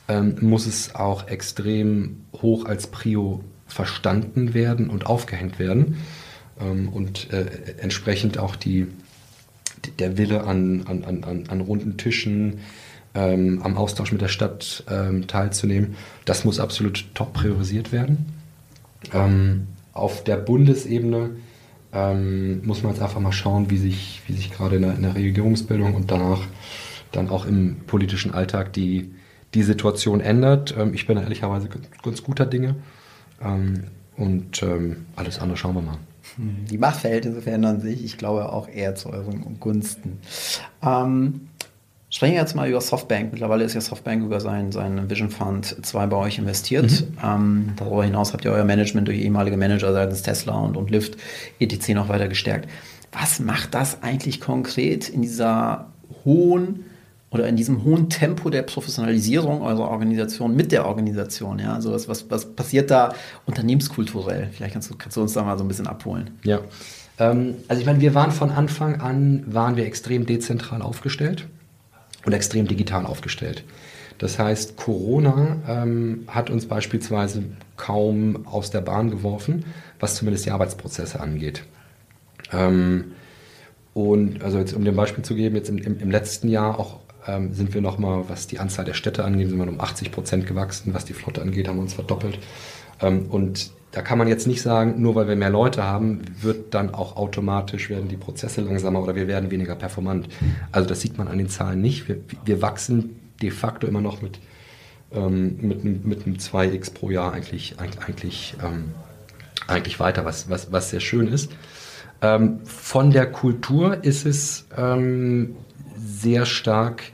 [0.09, 5.99] ähm, muss es auch extrem hoch als Prio verstanden werden und aufgehängt werden.
[6.61, 7.47] Ähm, und äh,
[7.79, 8.87] entsprechend auch die,
[9.99, 12.61] der Wille an, an, an, an runden Tischen,
[13.15, 18.27] ähm, am Austausch mit der Stadt ähm, teilzunehmen, das muss absolut top priorisiert werden.
[19.13, 21.31] Ähm, auf der Bundesebene
[21.93, 25.03] ähm, muss man jetzt einfach mal schauen, wie sich, wie sich gerade in der, in
[25.03, 26.43] der Regierungsbildung und danach
[27.13, 29.11] dann auch im politischen Alltag die,
[29.55, 30.75] die Situation ändert.
[30.77, 31.69] Ähm, ich bin da ehrlicherweise
[32.03, 32.77] ganz guter Dinge.
[33.43, 33.85] Ähm,
[34.17, 35.99] und ähm, alles andere schauen wir mal.
[36.37, 40.19] Die Machtverhältnisse verändern sich, ich glaube auch eher zu euren Gunsten.
[40.83, 41.49] Ähm,
[42.11, 43.33] Sprechen wir jetzt mal über Softbank.
[43.33, 46.91] Mittlerweile ist ja Softbank über seinen, seinen Vision Fund 2 bei euch investiert.
[46.91, 47.19] Mhm.
[47.23, 51.19] Ähm, darüber hinaus habt ihr euer Management durch ehemalige Manager seitens Tesla und, und Lyft
[51.61, 51.91] etc.
[51.91, 52.67] noch weiter gestärkt.
[53.13, 55.89] Was macht das eigentlich konkret in dieser
[56.25, 56.87] hohen
[57.31, 61.59] oder in diesem hohen Tempo der Professionalisierung eurer Organisation mit der Organisation?
[61.59, 61.75] Ja?
[61.75, 63.15] Also was, was, was passiert da
[63.47, 64.49] unternehmenskulturell?
[64.53, 66.31] Vielleicht kannst du, kannst du uns da mal so ein bisschen abholen.
[66.45, 66.61] Ja,
[67.19, 71.47] ähm, also ich meine, wir waren von Anfang an, waren wir extrem dezentral aufgestellt
[72.25, 73.65] und extrem digital aufgestellt.
[74.19, 77.45] Das heißt, Corona ähm, hat uns beispielsweise
[77.77, 79.65] kaum aus der Bahn geworfen,
[80.01, 81.63] was zumindest die Arbeitsprozesse angeht.
[82.53, 83.13] Ähm,
[83.95, 87.01] und also jetzt um dem Beispiel zu geben, jetzt im, im, im letzten Jahr auch
[87.29, 90.47] ähm, sind wir nochmal, was die Anzahl der Städte angeht, sind wir um 80 Prozent
[90.47, 90.95] gewachsen.
[90.95, 92.39] Was die Flotte angeht, haben wir uns verdoppelt.
[93.01, 96.75] Ähm, und da kann man jetzt nicht sagen, nur weil wir mehr Leute haben, wird
[96.75, 100.29] dann auch automatisch werden die Prozesse langsamer oder wir werden weniger performant.
[100.73, 102.09] Also das sieht man an den Zahlen nicht.
[102.09, 104.41] Wir, wir wachsen de facto immer noch mit,
[105.13, 108.93] ähm, mit, mit einem 2x pro Jahr eigentlich, eigentlich, ähm,
[109.67, 111.51] eigentlich weiter, was, was, was sehr schön ist.
[112.21, 115.57] Ähm, von der Kultur ist es ähm,
[115.97, 117.05] sehr stark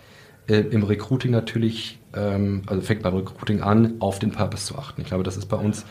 [0.48, 5.00] äh, im Recruiting natürlich, ähm, also fängt beim Recruiting an, auf den Purpose zu achten.
[5.00, 5.84] Ich glaube, das ist bei uns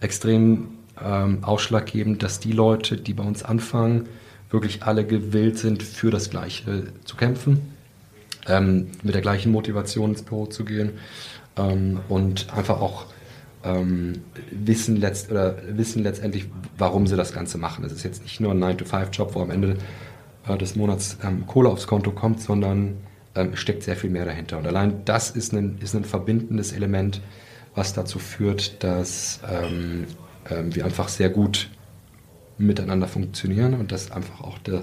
[0.00, 0.68] extrem
[1.02, 4.08] ähm, ausschlaggebend, dass die Leute, die bei uns anfangen,
[4.50, 7.72] wirklich alle gewillt sind, für das Gleiche zu kämpfen,
[8.46, 10.92] ähm, mit der gleichen Motivation ins Büro zu gehen
[11.56, 13.06] ähm, und einfach auch
[13.64, 16.46] ähm, wissen, letzt, oder wissen letztendlich,
[16.78, 17.84] warum sie das Ganze machen.
[17.84, 19.78] Es ist jetzt nicht nur ein 9-to-5-Job, wo am Ende
[20.46, 22.98] äh, des Monats ähm, Kohle aufs Konto kommt, sondern
[23.34, 24.58] ähm, steckt sehr viel mehr dahinter.
[24.58, 27.20] Und allein das ist ein, ist ein verbindendes Element,
[27.74, 30.06] was dazu führt, dass ähm,
[30.50, 31.70] ähm, wir einfach sehr gut
[32.58, 34.82] miteinander funktionieren und dass einfach auch der,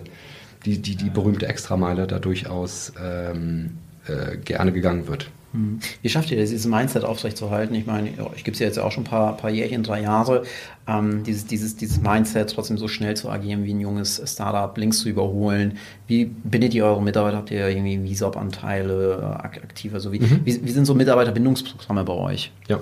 [0.65, 3.77] die, die, die berühmte Extrameile da durchaus ähm,
[4.07, 5.29] äh, gerne gegangen wird.
[5.53, 7.75] Wie schafft ihr das, dieses Mindset aufrechtzuerhalten?
[7.75, 10.43] Ich meine, ich gebe es ja jetzt auch schon ein paar, paar Jährchen, drei Jahre,
[10.87, 14.99] ähm, dieses, dieses, dieses Mindset trotzdem so schnell zu agieren wie ein junges Startup, links
[14.99, 15.77] zu überholen.
[16.07, 17.37] Wie bindet ihr eure Mitarbeiter?
[17.37, 19.93] Habt ihr irgendwie VISOP-Anteile äh, aktiv?
[19.93, 20.41] Also wie, mhm.
[20.45, 22.51] wie, wie, sind so Mitarbeiterbindungsprogramme bei euch?
[22.69, 22.79] Ja,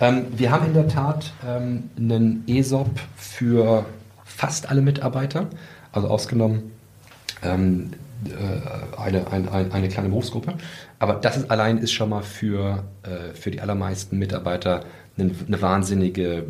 [0.00, 3.84] ähm, wir haben in der Tat ähm, einen ESOP für
[4.24, 5.48] fast alle Mitarbeiter,
[5.90, 6.70] also ausgenommen
[7.42, 7.90] ähm,
[8.26, 10.54] äh, eine, ein, ein, eine kleine Berufsgruppe.
[11.02, 14.84] Aber das ist, allein ist schon mal für, äh, für die allermeisten Mitarbeiter
[15.18, 16.46] eine, eine, wahnsinnige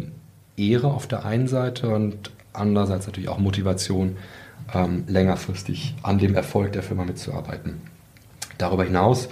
[0.59, 4.19] Ehre auf der einen Seite und andererseits natürlich auch Motivation,
[4.75, 7.81] ähm, längerfristig an dem Erfolg der Firma mitzuarbeiten.
[8.59, 9.31] Darüber hinaus,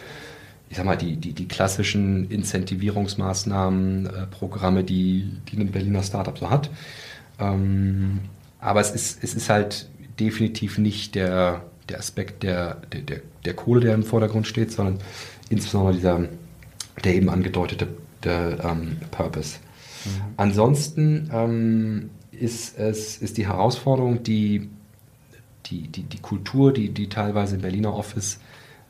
[0.70, 6.38] ich sag mal, die, die, die klassischen Incentivierungsmaßnahmen, äh, Programme, die, die ein Berliner Startup
[6.38, 6.70] so hat.
[7.38, 8.20] Ähm,
[8.58, 9.86] aber es ist, es ist halt
[10.18, 14.98] definitiv nicht der, der Aspekt der, der, der, der, Kohle, der im Vordergrund steht, sondern
[15.48, 16.28] insbesondere dieser,
[17.04, 17.88] der eben angedeutete
[18.24, 19.58] der, ähm, Purpose.
[20.04, 20.10] Mhm.
[20.36, 24.68] Ansonsten ähm, ist es ist die Herausforderung, die,
[25.66, 28.40] die, die, die Kultur, die, die teilweise im Berliner Office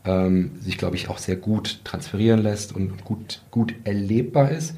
[0.04, 4.74] ähm, sich, glaube ich, auch sehr gut transferieren lässt und gut, gut erlebbar ist,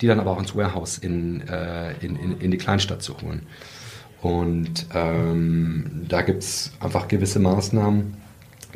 [0.00, 3.42] die dann aber auch ins Warehouse in, äh, in, in, in die Kleinstadt zu holen.
[4.26, 8.16] Und ähm, da gibt es einfach gewisse Maßnahmen,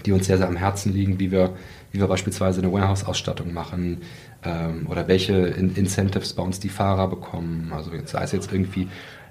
[0.07, 1.55] die uns sehr, sehr am Herzen liegen, wie wir,
[1.91, 4.03] wie wir beispielsweise eine Warehouse-Ausstattung machen
[4.45, 7.73] ähm, oder welche In Incentives bei uns die Fahrer bekommen.
[7.75, 8.87] Also sei es jetzt irgendwie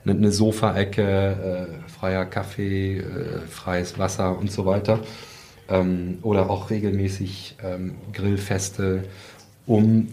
[0.05, 4.99] eine, Sofaecke, äh, freier Kaffee, äh, freies Wasser und so weiter.
[5.69, 9.05] Ähm, oder auch regelmäßig ähm, Grillfeste,
[9.65, 10.09] um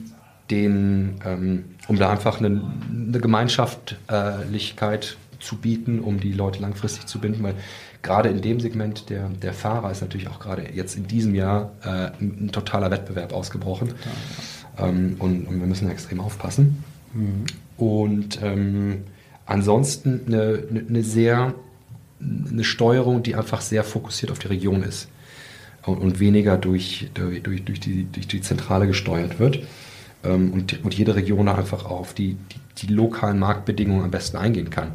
[0.52, 5.16] den, ähm, um da einfach eine, eine Gemeinschaftlichkeit
[5.47, 7.55] zu bieten, um die Leute langfristig zu binden, weil
[8.03, 11.72] gerade in dem Segment der, der Fahrer ist natürlich auch gerade jetzt in diesem Jahr
[11.82, 11.88] äh,
[12.20, 13.88] ein, ein, totaler Wettbewerb ausgebrochen.
[13.88, 14.12] Total,
[14.78, 14.88] ja.
[14.88, 16.82] ähm, und, und, wir müssen extrem aufpassen.
[17.14, 17.44] Mhm.
[17.76, 19.05] Und ähm,
[19.47, 21.55] ansonsten eine, eine, sehr
[22.20, 25.09] eine Steuerung, die einfach sehr fokussiert auf die Region ist
[25.84, 29.61] und, und weniger durch, durch, durch, die, durch die Zentrale gesteuert wird.
[30.24, 32.36] Ähm, und, und jede Region einfach auf die,
[32.78, 34.92] die, die lokalen Marktbedingungen am besten eingehen kann.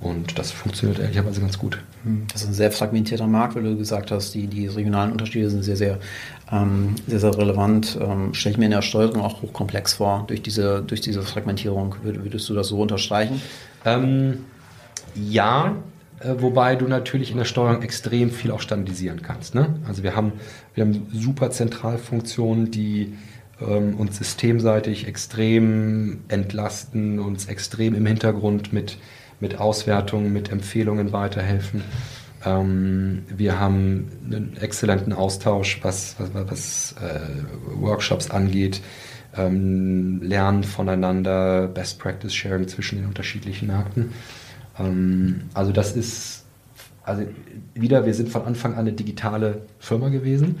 [0.00, 1.78] Und das funktioniert ehrlicherweise ganz gut.
[2.04, 5.50] Hm, das ist ein sehr fragmentierter Markt, weil du gesagt hast, die, die regionalen Unterschiede
[5.50, 5.98] sind sehr, sehr,
[6.50, 7.98] ähm, sehr, sehr relevant.
[8.00, 11.96] Ähm, Stelle ich mir in der Steuerung auch hochkomplex vor, durch diese, durch diese Fragmentierung.
[12.02, 13.42] Würdest du das so unterstreichen?
[13.84, 14.44] Ähm,
[15.14, 15.76] ja,
[16.20, 19.54] äh, wobei du natürlich in der Steuerung extrem viel auch standardisieren kannst.
[19.54, 19.74] Ne?
[19.86, 20.32] Also wir haben,
[20.74, 23.14] wir haben super Zentralfunktionen, die
[23.60, 28.96] ähm, uns systemseitig extrem entlasten, uns extrem im Hintergrund mit
[29.40, 31.82] mit Auswertungen, mit Empfehlungen weiterhelfen.
[32.44, 38.80] Ähm, wir haben einen exzellenten Austausch, was, was, was äh, Workshops angeht,
[39.36, 44.12] ähm, Lernen voneinander, Best Practice Sharing zwischen den unterschiedlichen Märkten.
[44.78, 46.44] Ähm, also das ist,
[47.04, 47.24] also
[47.74, 50.58] wieder, wir sind von Anfang an eine digitale Firma gewesen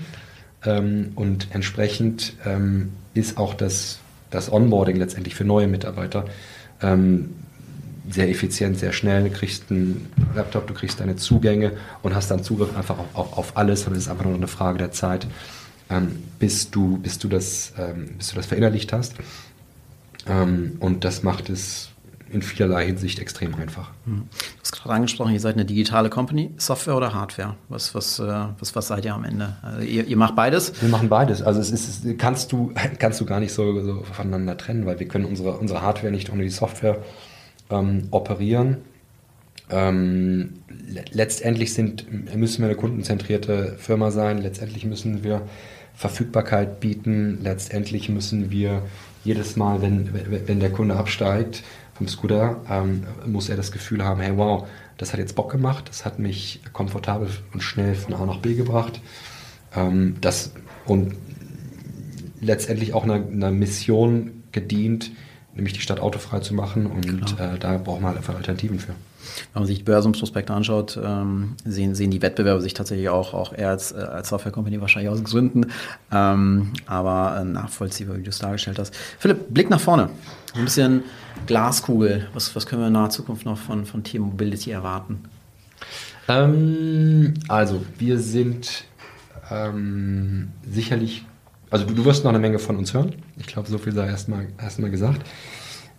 [0.64, 4.00] ähm, und entsprechend ähm, ist auch das,
[4.30, 6.26] das Onboarding letztendlich für neue Mitarbeiter
[6.82, 7.30] ähm,
[8.10, 12.42] sehr effizient, sehr schnell, du kriegst einen Laptop, du kriegst deine Zugänge und hast dann
[12.42, 15.26] Zugriff einfach auf, auf, auf alles und es ist einfach nur eine Frage der Zeit,
[15.88, 19.14] ähm, bis, du, bis, du das, ähm, bis du das verinnerlicht hast.
[20.26, 21.90] Ähm, und das macht es
[22.30, 23.90] in vielerlei Hinsicht extrem einfach.
[24.04, 24.28] Hm.
[24.30, 27.56] Du hast gerade angesprochen, ihr seid eine digitale Company, Software oder Hardware?
[27.68, 28.22] Was, was, äh,
[28.58, 29.56] was, was seid ihr am Ende?
[29.62, 30.80] Also ihr, ihr, macht beides?
[30.80, 31.42] Wir machen beides.
[31.42, 35.08] Also es ist, kannst du, kannst du gar nicht so, so voneinander trennen, weil wir
[35.08, 36.98] können unsere, unsere Hardware nicht ohne die Software
[37.70, 38.78] ähm, operieren.
[39.70, 40.54] Ähm,
[41.12, 44.38] letztendlich sind, müssen wir eine kundenzentrierte Firma sein.
[44.38, 45.42] Letztendlich müssen wir
[45.94, 47.38] Verfügbarkeit bieten.
[47.42, 48.82] Letztendlich müssen wir
[49.24, 50.10] jedes Mal, wenn,
[50.46, 51.62] wenn der Kunde absteigt
[51.94, 54.66] vom Scooter, ähm, muss er das Gefühl haben, hey wow,
[54.96, 58.54] das hat jetzt Bock gemacht, das hat mich komfortabel und schnell von A nach B
[58.54, 59.00] gebracht.
[59.76, 60.52] Ähm, das,
[60.86, 61.14] und
[62.40, 65.12] letztendlich auch einer, einer Mission gedient,
[65.60, 68.94] nämlich die Stadt autofrei zu machen und äh, da braucht man halt einfach Alternativen für.
[69.52, 73.68] Wenn man sich Börsenprospekte anschaut, ähm, sehen, sehen die Wettbewerber sich tatsächlich auch, auch eher
[73.68, 75.66] als, äh, als Software-Company wahrscheinlich aus Gründen,
[76.10, 78.94] ähm, aber äh, nachvollziehbar, wie du es dargestellt hast.
[79.18, 80.10] Philipp, Blick nach vorne.
[80.54, 81.04] Ein bisschen
[81.46, 82.28] Glaskugel.
[82.32, 85.20] Was, was können wir in naher Zukunft noch von, von T-Mobility erwarten?
[86.28, 88.84] Ähm, also, wir sind
[89.50, 91.24] ähm, sicherlich
[91.70, 93.14] also du, du, wirst noch eine Menge von uns hören.
[93.38, 95.22] Ich glaube, so viel sei erstmal erst gesagt.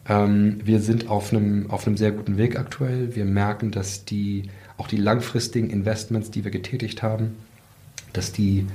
[0.08, 3.16] Ähm, wir sind auf einem, auf einem sehr guten Weg aktuell.
[3.16, 7.38] Wir merken, dass die, auch die langfristigen Investments, die wir getätigt haben,
[8.14, 8.68] dass die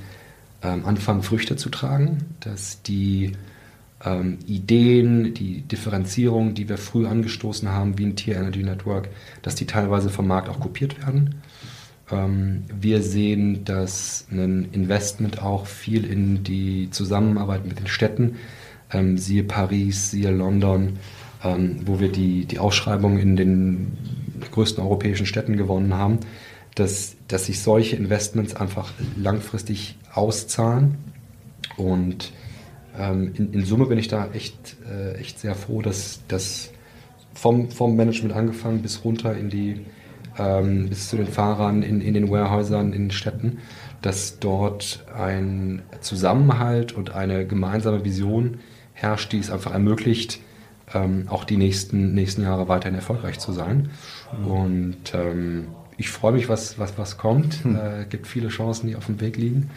[0.62, 3.32] ähm, anfangen Früchte zu tragen, dass die
[4.04, 9.08] ähm, Ideen, die Differenzierung, die wir früh angestoßen haben, wie ein Tier Energy Network,
[9.42, 11.36] dass die teilweise vom Markt auch kopiert werden.
[12.10, 18.36] Ähm, wir sehen, dass ein Investment auch viel in die Zusammenarbeit mit den Städten,
[18.92, 20.98] ähm, siehe Paris, siehe London,
[21.42, 23.98] ähm, wo wir die, die Ausschreibung in den
[24.52, 26.20] größten europäischen Städten gewonnen haben,
[26.74, 30.98] dass, dass sich solche Investments einfach langfristig auszahlen.
[31.76, 32.32] Und
[32.98, 36.70] in, in, Summe bin ich da echt, äh, echt sehr froh, dass das
[37.34, 39.84] vom, vom Management angefangen bis runter in die
[40.38, 43.58] ähm, bis zu den Fahrern in, in den Warehäusern, in den Städten,
[44.02, 48.58] dass dort ein Zusammenhalt und eine gemeinsame Vision
[48.92, 50.40] herrscht, die es einfach ermöglicht,
[50.94, 53.90] ähm, auch die nächsten, nächsten Jahre weiterhin erfolgreich zu sein.
[54.44, 57.64] Und ähm, ich freue mich, was, was, was kommt.
[57.64, 57.76] Mhm.
[57.76, 59.70] Äh, gibt viele Chancen, die auf dem Weg liegen.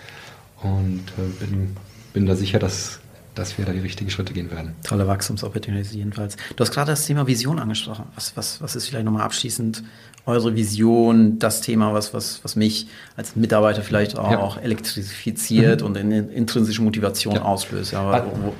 [0.61, 1.75] Und äh, bin,
[2.13, 2.99] bin da sicher, dass
[3.35, 4.75] dass wir da die richtigen Schritte gehen werden.
[4.83, 6.35] Tolle Wachstumsopportunities jedenfalls.
[6.55, 8.05] Du hast gerade das Thema Vision angesprochen.
[8.15, 9.83] Was, was, was ist vielleicht nochmal abschließend
[10.25, 14.61] eure Vision, das Thema, was, was, was mich als Mitarbeiter vielleicht auch, ja.
[14.61, 15.87] elektrifiziert mhm.
[15.87, 17.41] und eine intrinsische Motivation ja.
[17.41, 17.93] auslöst?
[17.93, 18.53] Also,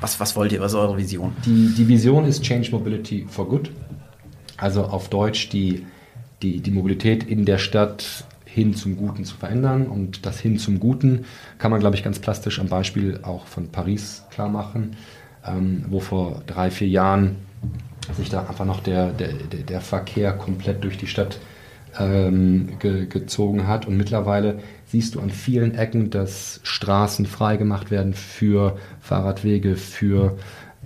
[0.00, 0.60] was, was wollt ihr?
[0.60, 1.32] Was ist eure Vision?
[1.44, 3.70] Die, die Vision ist Change Mobility for Good.
[4.56, 5.86] Also auf Deutsch die,
[6.42, 9.86] die, die Mobilität in der Stadt hin zum Guten zu verändern.
[9.86, 11.24] Und das hin zum Guten
[11.58, 14.96] kann man, glaube ich, ganz plastisch am Beispiel auch von Paris klar machen,
[15.46, 17.36] ähm, wo vor drei, vier Jahren
[18.14, 21.38] sich da einfach noch der, der, der Verkehr komplett durch die Stadt
[21.98, 23.86] ähm, ge, gezogen hat.
[23.86, 30.36] Und mittlerweile siehst du an vielen Ecken, dass Straßen freigemacht werden für Fahrradwege, für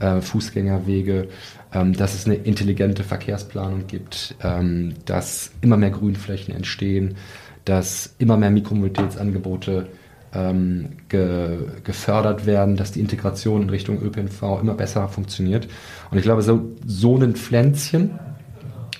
[0.01, 1.29] äh, Fußgängerwege,
[1.73, 7.17] ähm, dass es eine intelligente Verkehrsplanung gibt, ähm, dass immer mehr Grünflächen entstehen,
[7.65, 9.89] dass immer mehr Mikromobilitätsangebote
[10.35, 15.69] ähm, ge, gefördert werden, dass die Integration in Richtung ÖPNV immer besser funktioniert.
[16.11, 18.19] Und ich glaube, so, so ein Pflänzchen,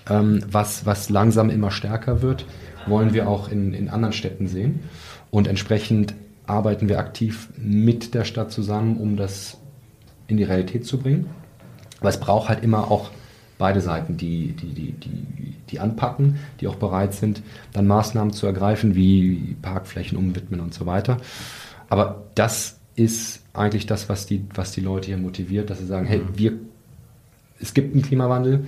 [0.09, 2.47] ähm, was, was langsam immer stärker wird,
[2.87, 4.81] wollen wir auch in, in anderen Städten sehen.
[5.31, 6.15] Und entsprechend
[6.47, 9.57] arbeiten wir aktiv mit der Stadt zusammen, um das
[10.27, 11.31] in die Realität zu bringen.
[12.01, 13.11] Aber es braucht halt immer auch
[13.59, 17.43] beide Seiten, die, die, die, die, die anpacken, die auch bereit sind,
[17.73, 21.19] dann Maßnahmen zu ergreifen, wie Parkflächen umwidmen und so weiter.
[21.89, 26.07] Aber das ist eigentlich das, was die, was die Leute hier motiviert, dass sie sagen,
[26.07, 26.53] hey, wir,
[27.61, 28.67] es gibt einen Klimawandel,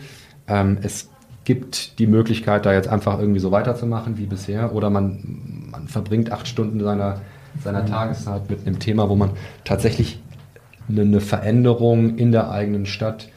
[0.48, 1.08] ähm, es
[1.44, 6.32] gibt die Möglichkeit, da jetzt einfach irgendwie so weiterzumachen wie bisher, oder man, man verbringt
[6.32, 7.20] acht Stunden seiner,
[7.62, 9.30] seiner Tageszeit mit einem Thema, wo man
[9.64, 10.20] tatsächlich
[10.88, 13.28] eine, eine Veränderung in der eigenen Stadt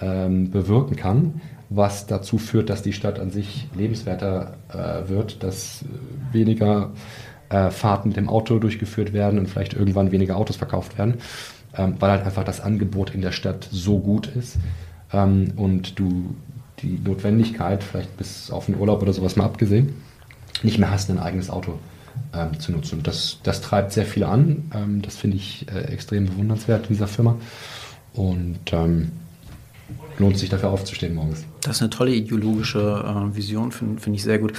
[0.00, 5.84] ähm, bewirken kann, was dazu führt, dass die Stadt an sich lebenswerter äh, wird, dass
[6.32, 6.90] weniger
[7.48, 11.14] äh, Fahrten mit dem Auto durchgeführt werden und vielleicht irgendwann weniger Autos verkauft werden,
[11.76, 14.58] ähm, weil halt einfach das Angebot in der Stadt so gut ist
[15.12, 16.34] ähm, und du
[16.82, 19.94] die Notwendigkeit, vielleicht bis auf den Urlaub oder sowas mal abgesehen,
[20.62, 21.78] nicht mehr hast, ein eigenes Auto
[22.34, 22.98] ähm, zu nutzen.
[22.98, 24.70] Und das, das treibt sehr viele an.
[24.74, 27.36] Ähm, das finde ich äh, extrem bewundernswert in dieser Firma.
[28.14, 29.12] Und ähm,
[30.18, 31.44] lohnt sich dafür aufzustehen morgens.
[31.62, 34.52] Das ist eine tolle ideologische äh, Vision, finde find ich sehr gut.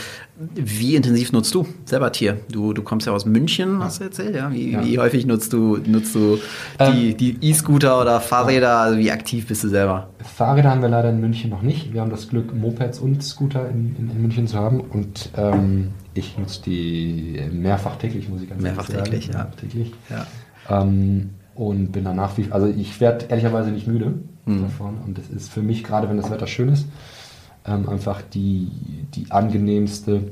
[0.56, 2.40] Wie intensiv nutzt du selber Tier?
[2.52, 4.52] Du, du kommst ja aus München, hast du erzählt, ja?
[4.52, 4.84] Wie, ja.
[4.84, 6.38] wie häufig nutzt du, nutzt du
[6.80, 8.78] die, ähm, E-Scooter oder Fahrräder?
[8.78, 10.10] Also wie aktiv bist du selber?
[10.36, 11.94] Fahrräder haben wir leider in München noch nicht.
[11.94, 14.82] Wir haben das Glück, Mopeds und Scooter in, in, in München zu haben.
[14.82, 19.52] Und ähm, ich nutze die mehrfach täglich, muss ich ganz mehrfach ehrlich täglich, sagen.
[19.54, 19.62] Ja.
[19.62, 19.92] Täglich.
[20.10, 20.28] Ja.
[20.82, 24.14] Ähm, und bin danach wie, also ich werde ehrlicherweise nicht müde
[24.46, 24.64] mhm.
[24.64, 24.98] davon.
[25.06, 26.88] Und das ist für mich, gerade wenn das Wetter schön ist,
[27.66, 28.72] ähm, einfach die,
[29.14, 30.24] die angenehmste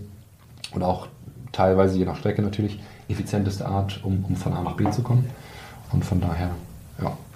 [0.74, 1.07] und auch
[1.51, 5.26] teilweise je nach Strecke natürlich effizienteste Art, um, um von A nach B zu kommen.
[5.91, 6.51] Und von daher.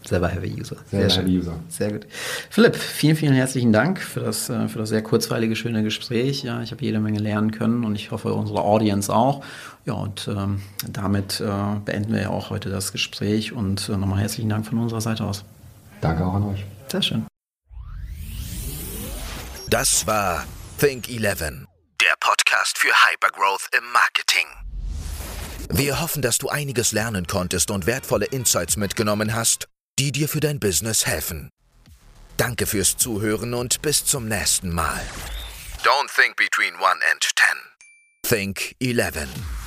[0.06, 0.76] Selber Heavy User.
[0.91, 1.54] Sehr, sehr Heavy User.
[1.70, 2.08] Sehr gut.
[2.49, 6.43] Philipp, vielen, vielen herzlichen Dank für das, äh, für das sehr kurzweilige, schöne Gespräch.
[6.43, 9.43] Ja, ich habe jede Menge lernen können und ich hoffe, unsere Audience auch.
[9.86, 11.45] Ja, und ähm, damit äh,
[11.86, 15.24] beenden wir ja auch heute das Gespräch und äh, nochmal herzlichen Dank von unserer Seite
[15.24, 15.43] aus.
[16.01, 16.64] Danke auch an euch.
[16.89, 17.26] Sehr schön.
[19.70, 20.45] Das war
[20.80, 21.39] Think 11,
[22.01, 24.45] der Podcast für Hypergrowth im Marketing.
[25.70, 29.68] Wir hoffen, dass du einiges lernen konntest und wertvolle Insights mitgenommen hast,
[29.99, 31.49] die dir für dein Business helfen.
[32.37, 35.01] Danke fürs Zuhören und bis zum nächsten Mal.
[35.83, 37.47] Don't think between 1 and 10.
[38.23, 39.62] Think 11.